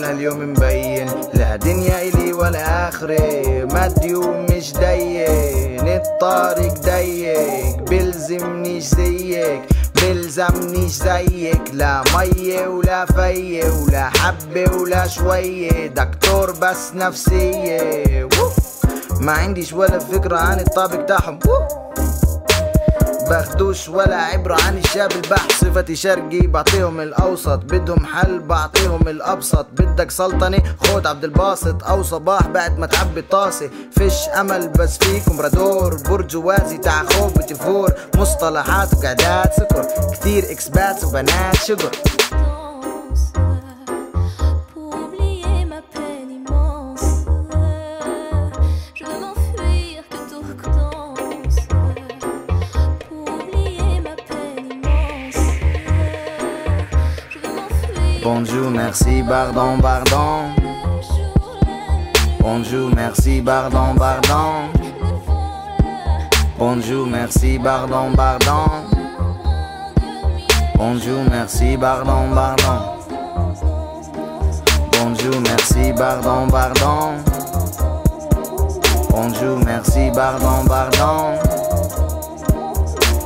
[0.00, 9.62] اولها اليوم مبين لا دنيا إلي ولا اخري مادي ومش ضيق الطريق ضيق بلزمنيش زيك
[10.02, 11.62] بلزمنيش زيك.
[11.72, 15.86] لا مية ولا فية ولا حبة ولا شوية.
[15.86, 18.28] دكتور بس نفسية.
[19.20, 21.38] ما عنديش ولا فكرة عن الطابق تاعهم.
[23.30, 27.58] باخدوش ولا عبرة عن الشاب البحث صفتي شرقي بعطيهم الأوسط.
[27.58, 29.66] بدهم حل بعطيهم الأبسط.
[29.72, 31.84] بدك سلطنة؟ خد عبد الباسط.
[31.84, 33.70] أو صباح بعد ما تعبي الطاسة.
[33.98, 35.40] فيش أمل بس فيكم.
[35.40, 41.90] رادور برجوازي تاع خوف بتفور مصطلحات وقعدات سكر كتير إكسبات وبنات شجر
[58.32, 60.54] Bonjour, merci, pardon, pardon.
[62.38, 64.70] Bonjour, merci, pardon, pardon.
[66.56, 68.66] Bonjour, merci, pardon, pardon.
[70.76, 72.94] Bonjour, merci, pardon, pardon.
[74.92, 77.18] Bonjour, merci, pardon, pardon.
[79.10, 81.34] Bonjour, merci, pardon, pardon.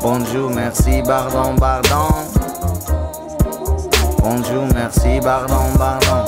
[0.00, 2.33] Bonjour, merci, pardon, pardon.
[4.24, 6.24] Bonjour, merci, pardon, pardon.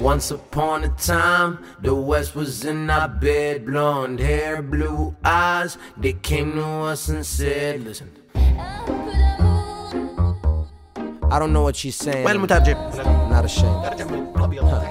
[0.00, 3.66] Once upon a time, the West was in our bed.
[3.66, 5.76] Blonde hair, blue eyes.
[5.96, 8.12] They came to us and said, Listen.
[11.28, 12.24] I don't know what she's saying.
[12.24, 13.84] Not ashamed.
[13.84, 14.86] Huh.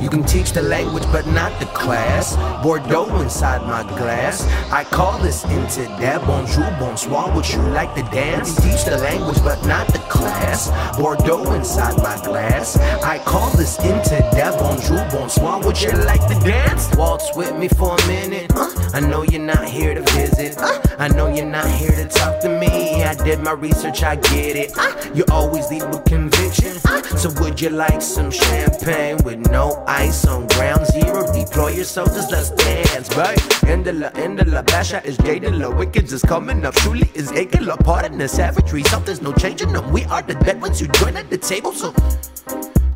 [0.00, 2.36] You can teach the language, but not the class.
[2.62, 4.48] Bordeaux inside my glass.
[4.72, 6.24] I call this into that.
[6.26, 7.34] Bonjour, bonsoir.
[7.34, 8.56] Would you like to dance?
[8.56, 10.70] Teach the language, but not the class.
[10.96, 12.78] Bordeaux inside my glass.
[13.04, 14.58] I call this into that.
[14.58, 15.60] Bonjour, bonsoir.
[15.64, 16.88] Would you like to dance?
[16.96, 18.50] Waltz with me for a minute.
[18.54, 20.56] Uh, I know you're not here to visit.
[20.58, 23.02] Uh, I know you're not here to talk to me.
[23.02, 24.72] I did my research, I get it.
[24.78, 26.72] Uh, you always lead with conviction.
[27.18, 31.30] So would you like some champagne with no ice on ground zero?
[31.32, 33.64] Deploy your soldiers, let's dance, right?
[33.64, 36.74] End of la, end of Basha is jaded, la, wicked is coming up.
[36.74, 38.82] Truly is aching, la, pardon the savagery.
[38.84, 39.90] Something's no changing them.
[39.92, 41.92] We are the dead ones who join at the table, so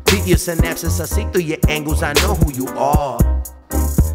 [0.05, 0.99] beat your synapses.
[1.01, 3.19] I see through your angles, I know who you are.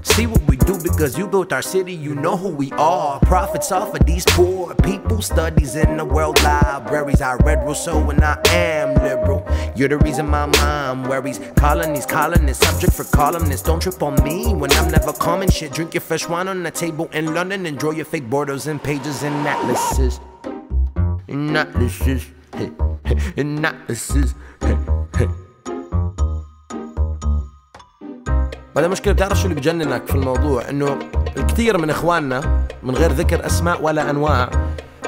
[0.02, 3.18] See what we do because you built our city, you know who we are.
[3.20, 7.20] Profits off of these poor people, studies in the world libraries.
[7.20, 9.44] I read Rousseau and I am liberal.
[9.75, 11.39] You're the reason my mom worries.
[11.55, 13.65] Colonies, colonists, subject for columnists.
[13.67, 15.71] Don't trip on me when I'm never calming shit.
[15.73, 18.81] Drink your fresh wine on the table in London and draw your fake borders and
[18.81, 20.19] pages and atlases.
[21.27, 22.27] And atlases.
[23.37, 24.35] And atlases.
[28.75, 30.99] بعدين المشكلة بتعرف شو اللي بجننك في الموضوع انه
[31.37, 34.49] الكثير من اخواننا من غير ذكر اسماء ولا انواع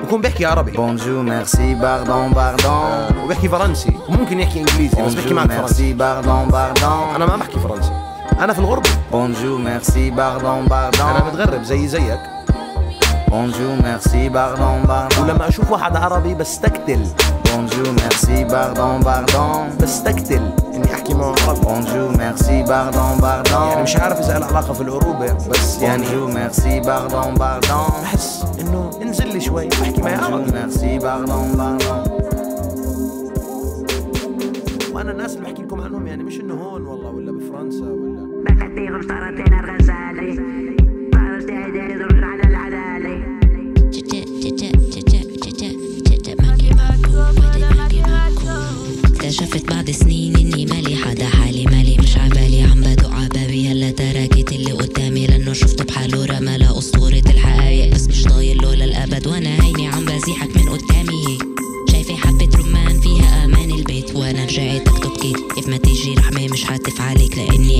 [0.03, 0.70] بكون بيحكي عربي.
[0.70, 3.92] bonjour merci pardon pardon وبيحكي فرنسي.
[4.09, 5.92] وممكن يحكي إنجليزي بس بيحكي معك فرنسي.
[5.93, 7.92] pardon pardon أنا ما بحكي فرنسي.
[8.40, 12.20] أنا في الغربة bonjour merci pardon pardon أنا متغرب زي زيك.
[13.29, 17.07] bonjour merci pardon pardon ولما أشوف واحد عربي بستقتل
[17.57, 20.53] bonjour merci pardon pardon بستقتل.
[20.75, 24.81] إني أحكي معه عربي bonjour merci pardon pardon يعني مش عارف إذا له علاقة في
[24.81, 25.33] العروبة.
[25.33, 29.69] بس يعني بونجور ميرسي باردون باردون بحس إنه انزل لي شوي.
[29.83, 30.53] أحكي معي عربي.
[30.53, 32.03] merci pardon pardon
[34.93, 35.63] وأنا الناس اللي بحكي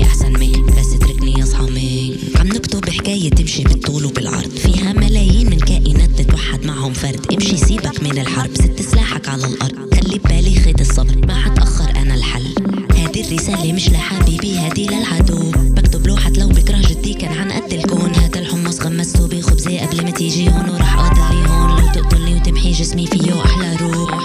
[0.07, 4.49] أحسن منك بس اتركني أصحى منك عم نكتب حكاية تمشي بالطول وبالعرض.
[4.49, 7.33] فيها ملايين من كائنات تتوحد معهم فرد.
[7.33, 9.93] امشي سيبك من الحرب ست سلاحك على الأرض.
[9.95, 12.55] خلي ببالي خيط الصبر ما حتأخر أنا الحل.
[12.95, 15.51] هذه الرسالة مش لحبيبي هذه للعدو.
[15.51, 18.15] بكتب لوحة لو بكره جدي كان عن قد الكون.
[18.15, 21.81] هذا الحمص غمسته بخبزة قبل ما تيجي هون وراح اضلي هون.
[21.81, 24.19] لو تقتلني وتمحي جسمي فيه أحلى روح.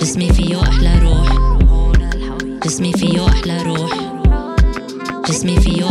[0.00, 1.28] جسمي فيه أحلى روح.
[2.66, 4.11] جسمي فيه أحلى روح.
[5.44, 5.81] me for you.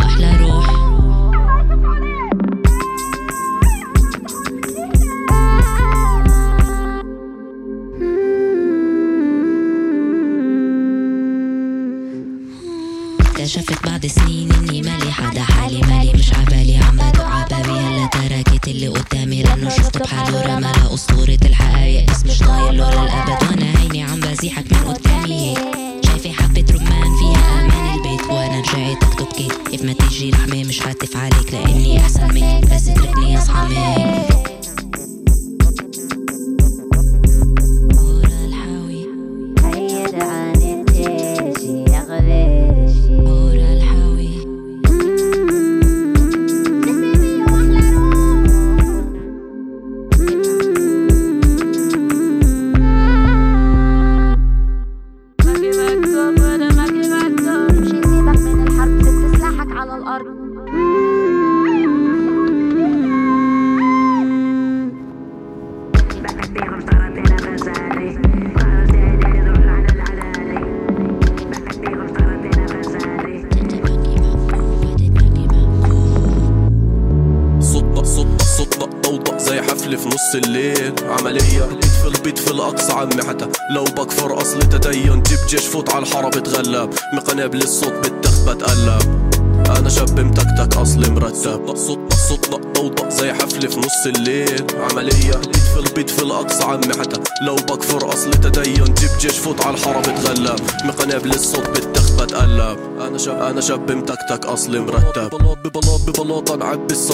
[87.42, 89.32] مقناب الصوت بالتخت بتقلب
[89.76, 91.76] أنا شاب متكتك أصلي مرتب.
[91.76, 94.66] صوتنا صوتنا ضوضاء زي حفلة في نص الليل.
[94.90, 99.60] عملية البيت في البيت في الأقصى عمي حتى لو بكفر أصل تدين جيب جيش فوت
[99.66, 100.60] على الحارة بتغلب.
[100.84, 105.51] مقناب الصوت بالتخت بتقلب أنا شاب أنا شاب متكتك أصلي مرتب.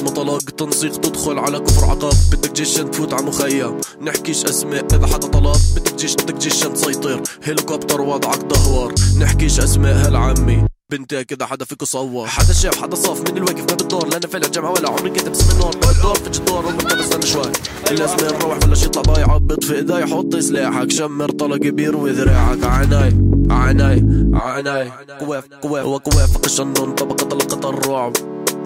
[0.08, 2.14] طلاق تنسيق تدخل على كفر عقاب.
[2.32, 3.76] بدك جيش تفوت على مخيم.
[4.02, 5.56] نحكيش أسماء إذا حدا طلب.
[5.76, 7.22] بدك جيش بدك جيش تسيطر.
[7.42, 8.94] هليكوبتر وضعك دهور.
[9.18, 10.64] نحكيش أسماء هالعمي.
[10.90, 12.26] بنتي كده حدا فيكو صور.
[12.26, 13.30] حدا شاف حدا صاف.
[13.30, 16.38] من الواقف ما بالدور لا أنا فالع جامعة ولا عمري كنت بسم النار بالدور في
[16.38, 17.52] الدور ومركب استنى شوي.
[17.90, 20.90] الاسماء نروح بلش يطلع ضايع عبط في إيدي حط سلاحك.
[20.90, 23.16] شمر طلق بيروي ذراعك عناي
[23.50, 28.12] عناي عناي كواف كواف وكواف قشنون طبقة طلقة الرعب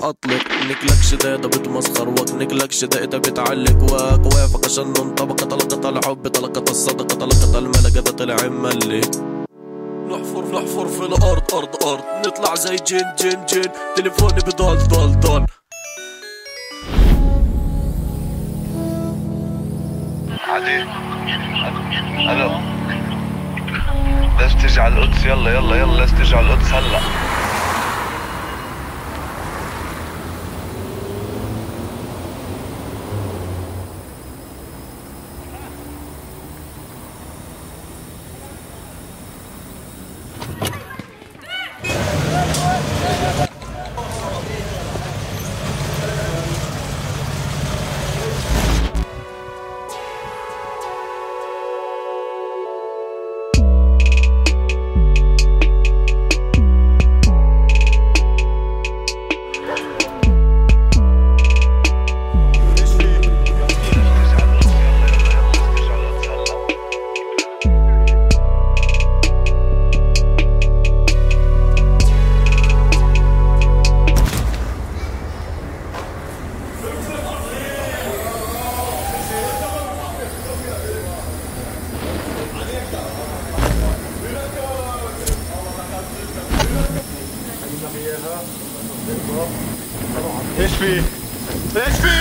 [0.03, 7.59] اطلق نكلك شدادة بتمسخر وكنكلك شدادة بتعلق وكواف قشنون طبقة طلقة الحب طلقة الصدقة طلقة
[7.59, 9.00] الملكة ده طلع ملي
[10.11, 12.26] نحفر نحفر في الأرض أرض أرض.
[12.26, 13.70] نطلع زي جن جن جن.
[13.96, 15.46] تليفوني بضل ضل ضل
[20.48, 20.82] عادي.
[22.32, 22.50] ألو.
[24.61, 25.24] تيجي على القدس.
[25.24, 26.07] يلا يلا يلا.
[26.07, 26.72] تيجي على القدس.
[26.72, 27.00] هلا.
[90.83, 91.03] إيش في؟
[91.76, 92.12] إيش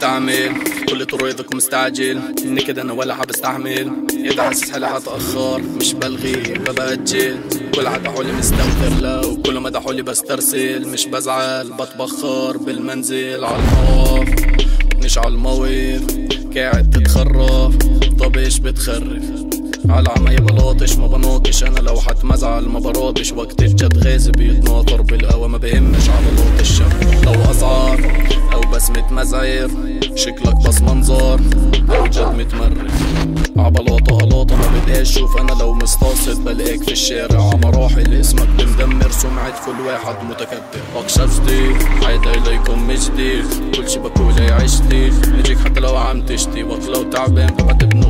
[0.00, 0.52] في؟ استعمل
[0.88, 2.20] كل طريقك مستعجل.
[2.44, 3.92] إني كده أنا ولا حبستحمل
[4.24, 7.36] إذا حاسس حالي هتاخر مش بلغي ببجل.
[7.74, 10.88] كل عدا حولي مستغفر لو كل ما حولي بسترسل.
[10.88, 13.44] مش بزعل بتبخر بالمنزل.
[13.44, 14.46] على المواقف
[15.04, 16.02] مش على المواقف
[16.56, 17.76] قاعد تتخرف
[18.20, 19.39] طب إيش بتخرف؟
[19.88, 25.48] على عماية بلاطش ما بناطش أنا لو حتمزعل ما براطش وقت الجد غازي بيتناطر بالقوى
[25.48, 26.90] ما بهمش على الشم
[27.24, 29.70] لو اسعار أو بسمة مزعر
[30.14, 31.40] شكلك بس منظر
[31.90, 32.90] أو جد متمرد
[33.56, 37.42] عبلاطة قلاطة ما بدقاش شوف أنا لو مستقصد بلاقيك في الشارع.
[37.42, 41.74] عمراحل اسمك بمدمر سمعة كل واحد متكبر اكشفتي
[42.06, 43.42] عايدة إليكم مجدي.
[43.76, 45.10] كل شي بقول يا عشتي.
[45.38, 46.62] نجيك حتى لو عم تشتي.
[46.62, 48.09] وقت لو تعبان ببعت ابن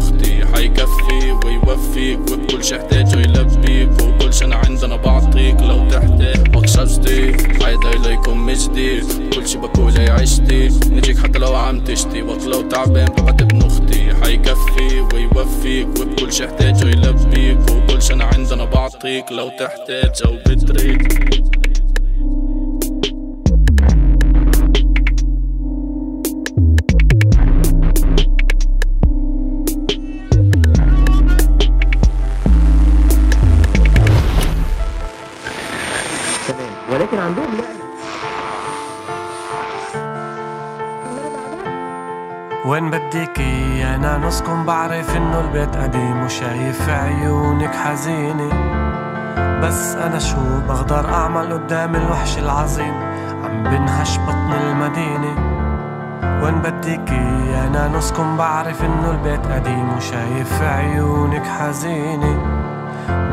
[0.55, 5.61] حيكفي ويوفيك وبكل شي احتاجه يلبيك وكل شي أنا عندنا بعطيك.
[5.61, 11.85] لو تحتاج وقششتي عايدة اليكم مش جديد كل شي بقوله عشتي نجيك حتى لو عم
[11.85, 12.23] تشتي.
[12.23, 14.15] وقت لو تعبان ببعت ابن أختي.
[14.23, 19.33] حيكفي ويوفيك وبكل شي احتاجه يلبيك وكل شي أنا عندنا بعطيك.
[19.33, 21.60] لو تحتاج أو بتريد.
[44.31, 48.49] نسكن بعرف إنه البيت قديم وشايف عيونك حزينة.
[49.63, 52.95] بس أنا شو بقدر أعمل قدام الوحش العظيم؟
[53.45, 55.35] عم بنهش بطن المدينة.
[56.43, 62.39] وين بديكي أنا نسكن بعرف إنه البيت قديم وشايف عيونك حزينة.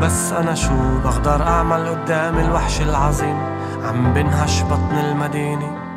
[0.02, 3.38] بس أنا شو بقدر أعمل قدام الوحش العظيم؟
[3.88, 5.87] عم بنهش بطن المدينة.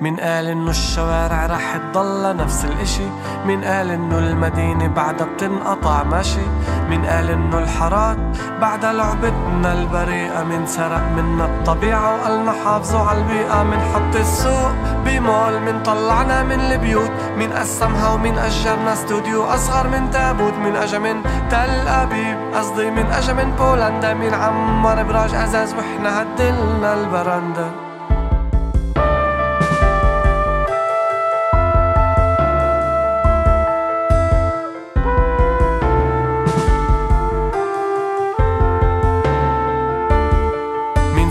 [0.00, 3.08] مين قال إنه الشوارع رح تضل نفس الإشي.
[3.46, 6.46] مين قال إنه المدينة بعدها بتنقطع ماشي.
[6.88, 8.18] مين قال إنه الحارات
[8.60, 13.62] بعدها لعبتنا البريئة مين سرق منا الطبيعة وقالنا حافظوا على البيئة.
[13.62, 14.72] من حط السوق
[15.04, 17.10] بمول من طلعنا من البيوت.
[17.36, 20.54] مين قسمها ومين أجرنا استوديو أصغر من تابوت.
[20.54, 24.14] مين أجا من تل أبيب قصدي مين أجا من بولندا.
[24.14, 27.87] مين عمر براج أزاز وإحنا هدلنا البرندة.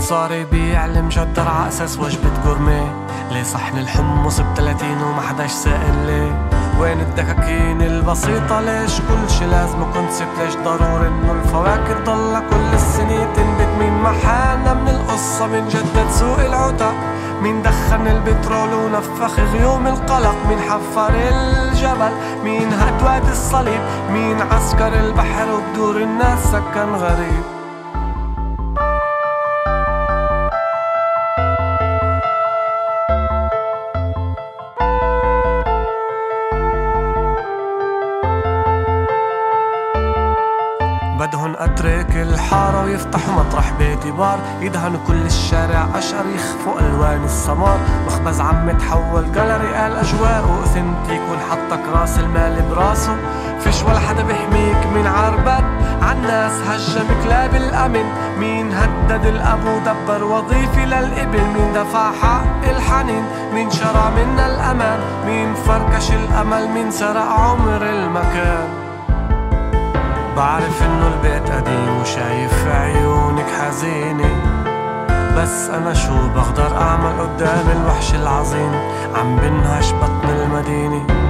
[0.08, 6.48] صار يبيع المجدر على أساس وجبة جورميه ليه صحن الحمص بتلاتين وما حداش سائل ليه؟
[6.80, 13.32] وين الدكاكين البسيطة؟ ليش كل شي لازم كونسبت ليش ضروري إنه الفواكه ضل كل السنين
[13.36, 16.94] تنبت؟ مين محانا من القصة؟ من جدد سوق العتق؟
[17.42, 22.12] مين دخن البترول ونفخ غيوم القلق؟ مين حفر الجبل؟
[22.44, 23.80] مين هد وادي الصليب؟
[24.12, 27.57] مين عسكر البحر وبدور الناس سكن غريب؟
[42.88, 47.78] الحارة ويفتحوا مطرح بيتي بار يدهنوا كل الشارع اشقر يخفوا ألوان السمار.
[48.06, 53.16] مخبز عم تحول جاليري قال اجواء وأوثنتيك ونحطك راس المال براسه.
[53.60, 55.64] فيش ولا حدا بيحميك من عربت
[56.02, 58.04] عالناس هجم كلاب الأمن.
[58.40, 63.24] مين هدد الابو دبر وظيفي للإبن؟ مين دفع حق الحنين؟
[63.54, 68.87] مين شرع منا الأمان؟ مين فركش الأمل؟ مين سرق عمر المكان؟
[70.38, 74.30] بعرف إنه البيت قديم وشايف في عيونك حزينة.
[75.36, 78.72] بس أنا شو بقدر أعمل قدام الوحش العظيم؟
[79.16, 81.27] عم بنهش بطن المدينة.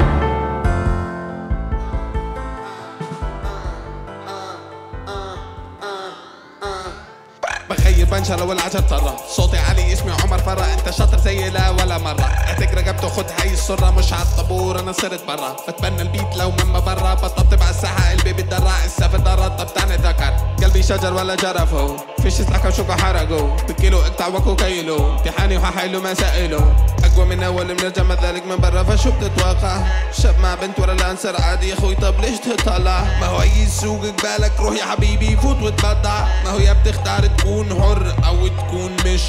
[8.29, 9.16] بنشرة والعجل طرة.
[9.29, 10.66] صوتي عالي اسمي عمر فرة.
[10.74, 12.22] انت شاطر زي لا ولا مرة.
[12.22, 15.57] اعتك رقبته خد هاي السرة مش عالطابور أنا صرت برا.
[15.68, 17.14] بتبنى البيت لو من برا.
[17.14, 20.33] بطبطب على الساحة قلبي بتدرع السفر درة طب تاني ذكر.
[20.62, 21.97] قلبي شجر ولا جرفه.
[22.22, 23.57] فيش سلاحة وشوكة حرقه.
[23.68, 26.76] بكيلو اقطع وكو كيلو امتحاني وححيله مسائله
[27.19, 29.83] أقوى من أول من الجمع ذلك من برا فشو بتتوقع
[30.23, 34.01] شاب مع بنت ورا الانسر عادي يا أخوي طب ليش تطلع؟ ما هو أي سوق
[34.07, 39.23] قبالك روح يا حبيبي فوت وتبضع ما هو يا بتختار تكون حر أو تكون مش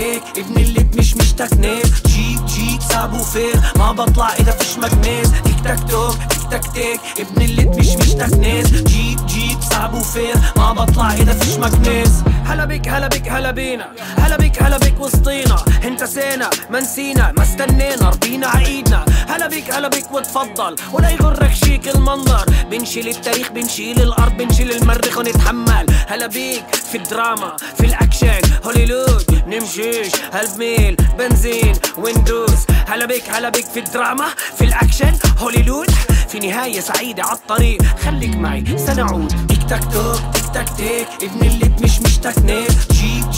[0.00, 5.60] تيك ابن اللي مش مشتكنيس جيك جيك صعب وفير ما بطلع اذا فيش مكنيس تيك
[5.64, 11.12] تاك توك تيك تاك تيك ابن اللي مش مشتكنيس جيك جيك صعب وفير ما بطلع
[11.12, 12.10] اذا فيش مكنيس
[12.50, 13.86] هلا بك هلا بك هلا بينا.
[14.18, 15.56] هلا بك هلا بك وسطينا.
[15.84, 19.04] انت سينا ما نسينا ما استنينا رضينا عيدنا.
[19.30, 20.76] هلا بك هلا بك وتفضل.
[20.92, 22.44] ولا يغرك شيك المنظر.
[22.70, 25.86] بنشيل التاريخ بنشيل الأرض بنشيل المريخ ونتحمل.
[26.08, 28.40] هلا بيك في الدراما في الأكشن.
[28.64, 30.12] هوليوود نمشيش.
[30.32, 34.26] هالف ميل بنزين وندوس هلا بيك هلا بيك في الدراما
[34.58, 35.12] في الأكشن.
[35.38, 35.90] هوليوود
[36.28, 39.46] في نهاية سعيدة عالطريق خليك معي سنعود.
[39.48, 41.08] تيك تاك توك تيك تاك تيك.
[41.22, 43.29] ابن اللي مش مشتكنيس جيك جيك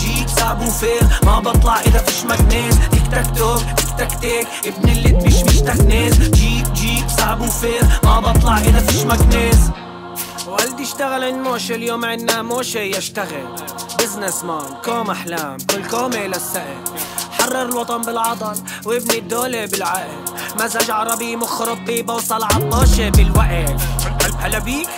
[0.43, 5.13] صعب وفير ما بطلع اذا فيش مكنيس تيك تاك توك تيك تك تك ابن اللي
[5.13, 9.71] مش مش تكنيز جيب جيب صعب وفير ما بطلع اذا فيش مكنيز
[10.47, 13.47] والدي اشتغل عند موشة اليوم عنا موشة يشتغل.
[13.99, 15.57] بزنس مان كوم أحلام.
[15.71, 16.91] كل كومة للسقف
[17.39, 20.25] حرر الوطن بالعضل وابني الدولة بالعقل.
[20.61, 23.81] مزاج عربي مخ ربي بوصل عطاشة بالوقت.
[24.41, 24.89] هلا بيك.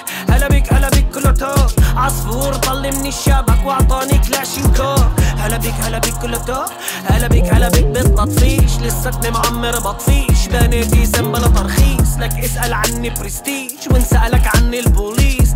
[0.45, 5.75] هلا بيك هلا بيك كله توب عصفور طلي من الشبك وأعطاني كلاشي وكور هلا بيك
[5.75, 6.67] هلا بيك كله توب
[7.05, 10.47] هلا بيك هلا بيك بتطفيش لساتني معمر بطفيش.
[10.49, 12.17] بناتي بلا ترخيص.
[12.19, 13.71] لك اسأل عني برستيج.
[13.91, 15.51] وان سألك عني البوليس.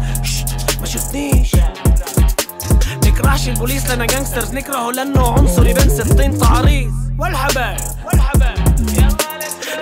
[0.80, 1.56] ما شفتنيش.
[3.04, 8.58] نكرهش البوليس لنا جانجسترز نكرهه لأنه عنصري بين ستين تعريض والحبايب والحبايب.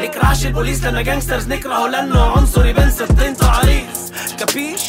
[0.02, 3.86] نكرهش البوليس لنا جانجسترز نكرهه لأنه عنصري بين ستين تعريض
[4.38, 4.80] كابيش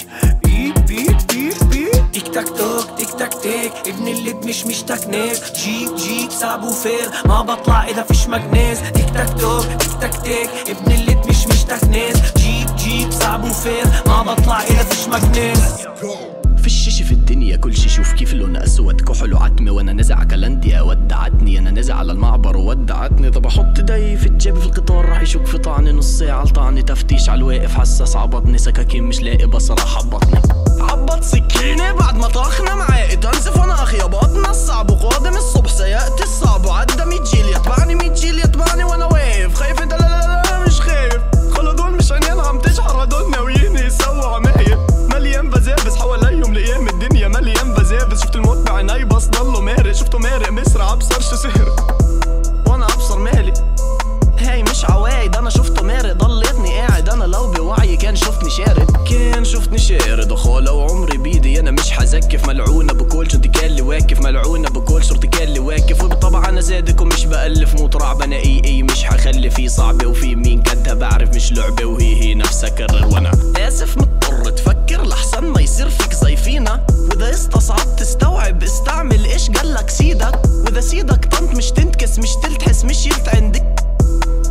[0.44, 2.12] بيب بيب بيب بيب.
[2.14, 3.72] تيك تاك توك تيك تاك تيك.
[3.88, 5.40] ابن اللي مش مش تكنيك.
[5.56, 10.50] جيب جيب صعب وفير ما بطلع إذا فيش مجنيز تيك تاك توك تيك تاك تيك.
[10.70, 12.16] ابن اللي مش مش تكنيز.
[12.38, 15.88] جيب جيب صعب وفير ما بطلع إذا فيش مجنيز
[17.38, 19.02] الدنيا كل شي شوف كيف لون أسود.
[19.02, 22.58] كحل وعتمة وأنا نزع كلندي ودعتني أنا نزع على المعبر.
[22.58, 25.06] وودعتني طب أحط ايدي في الجيب في القطار.
[25.06, 26.44] راح يشك في طعني نص ساعة.
[26.44, 27.76] لطعني تفتيش على الواقف.
[27.76, 28.58] حساس عبطني.
[28.58, 29.86] سكاكين مش لاقي بصرة.
[29.86, 30.42] حبطني.
[30.80, 31.92] عبط سكينة.
[31.92, 36.66] بعد ما طاخنا معاقي تنزف وأنا أخي بطنا الصعب وقادم الصبح سيأتي الصعب.
[36.66, 39.54] وعدى 100 جيل يتبعني 100 جيل يتبعني وأنا واقف.
[39.54, 39.94] خايف أنت.
[39.94, 41.22] لا لا لا, مش خايف.
[41.52, 42.40] خلدون مش عينين.
[42.40, 44.78] عم تشحر هدول ناويين يسووا عمايل.
[45.14, 46.54] مليان بزابس حواليهم.
[46.54, 46.88] لأيام
[47.18, 51.76] الدنيا مليان بزابس شفت الموت بعيني بس ضله مارق شفته مارق مسرع ابصر شو سهر؟
[52.68, 53.54] وأنا أبصر مالي
[54.40, 56.87] هاي مش عوايد أنا شفته مارق ضليتني قاعد
[57.18, 58.92] أنا لو بوعي كان شفتني شارد.
[59.10, 60.32] كان شفتني شارد.
[60.32, 65.28] اخولا وعمري بيدي أنا مش حزكف ملعونة بكل شرطي كان لي واقف ملعونة بكل شرطي
[65.28, 67.74] كان لي واقف وبالطبع أنا زادك ومش بألف.
[67.76, 70.08] مو ترعب أنا إي اي مش حخلي في صعبة.
[70.08, 71.86] وفي مين كدها بعرف مش لعبة.
[71.86, 77.30] وهي هي نفسها كرر وأنا آسف مضطر تفكر لحسن ما يصير فيك زي فينا واذا
[77.30, 80.42] استصعبت تستوعب استعمل إيش قالك سيدك.
[80.66, 83.87] وإذا سيدك طنط مش تنتكس مش تلتحس مش يلت عندك.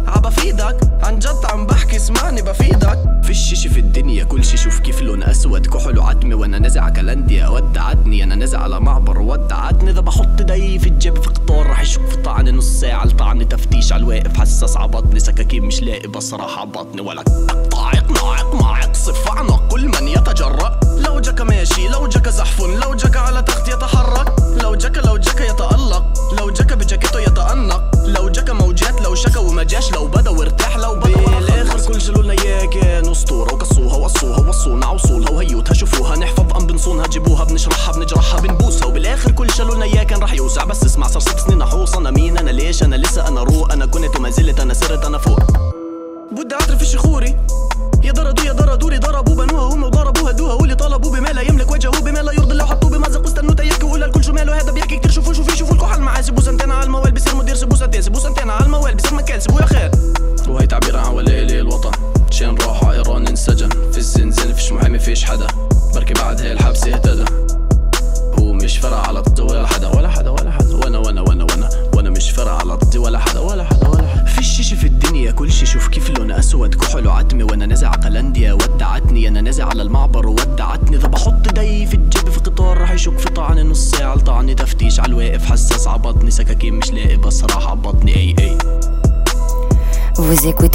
[0.07, 2.99] عبفيدك عن جد عم بحكي اسمعني بفيدك.
[3.23, 5.67] فيش شي في الدنيا كل شي شوف كيف لون أسود.
[5.67, 9.19] كحل وعتمة وأنا نزع كلنديا ودعتني أنا نزع على معبر.
[9.19, 13.07] ودعتني إذا بحط ايدي في الجيب في قطار رح يشوف في طعني نص ساعة.
[13.07, 18.85] لطعني تفتيش على الواقف حساس عبطني سكاكين مش لاقي بصراحة عبطني ولا اقطع اقنع اقمع
[18.85, 19.29] اقصف.
[19.29, 20.81] اعنق كل من يتجرأ.
[20.99, 21.19] لو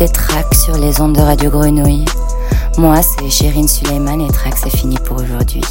[0.01, 2.05] écoutez Trax sur les ondes de Radio Grenouille.
[2.77, 5.61] Moi, c'est Chérine Suleiman et Trax c'est fini pour aujourd'hui.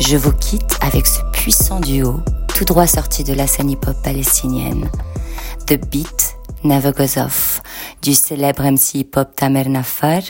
[0.00, 2.20] Je vous quitte avec ce puissant duo,
[2.54, 4.90] tout droit sorti de la scène hip-hop palestinienne.
[5.66, 6.92] The Beat Never
[8.02, 10.20] du célèbre MC hip-hop Tamer Nafar,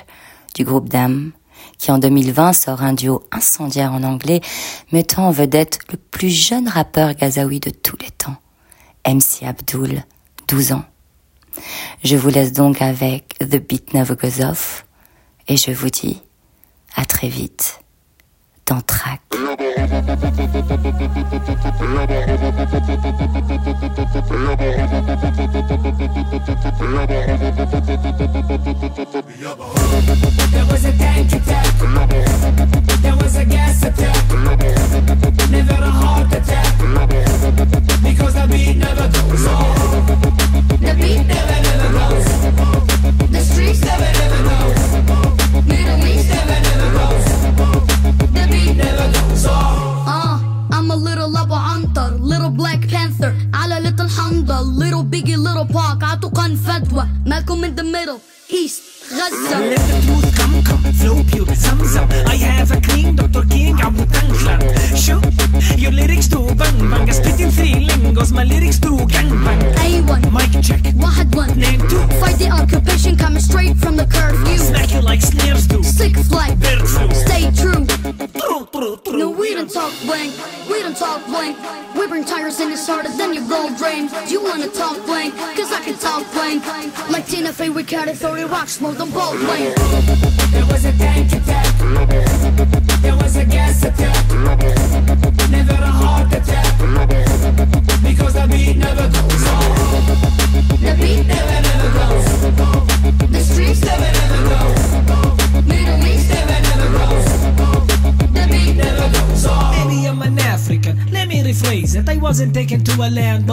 [0.55, 1.33] du groupe Dam,
[1.79, 4.41] qui en 2020 sort un duo incendiaire en anglais,
[4.93, 8.37] mettant en vedette le plus jeune rappeur gazaoui de tous les temps,
[9.07, 10.05] MC Abdul,
[10.49, 10.85] 12 ans.
[12.05, 14.17] Je vous laisse donc avec The Beat Never
[15.47, 16.21] et je vous dis
[16.97, 17.81] à très vite
[18.67, 19.21] dans Track.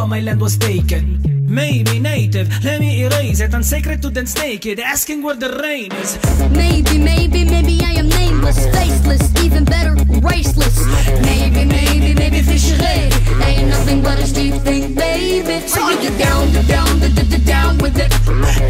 [0.10, 1.22] my land was taken.
[1.48, 3.54] Maybe native, let me erase it.
[3.54, 6.18] and sacred to dance naked, asking where the rain is.
[6.50, 10.78] Maybe, maybe, maybe I am nameless, faceless, even better, raceless.
[11.22, 13.10] Maybe, maybe, maybe fishery.
[13.46, 15.68] Ain't nothing but a steep thing, baby.
[15.68, 18.12] So are you down, down, down, down with it?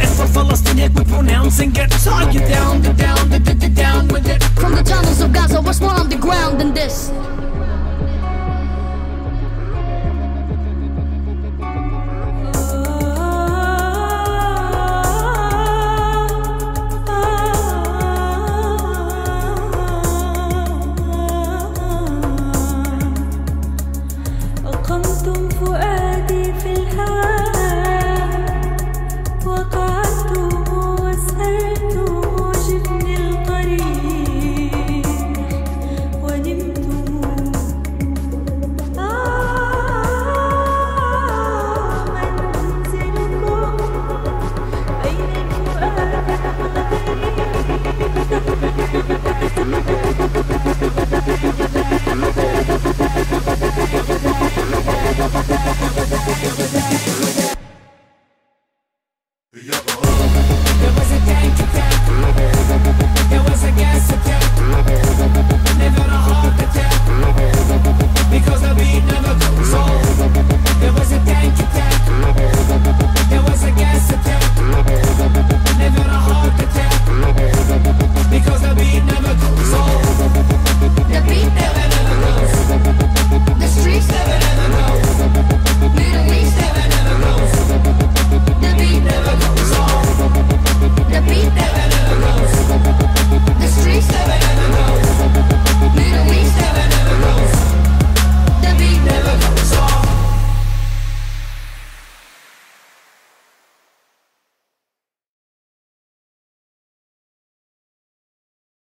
[0.03, 1.91] As for Palestine, heck, we pronouncing it.
[1.93, 3.29] So are you down, to down,
[3.73, 4.43] down with it?
[4.59, 7.11] From the tunnels of Gaza, what's more on the ground than this?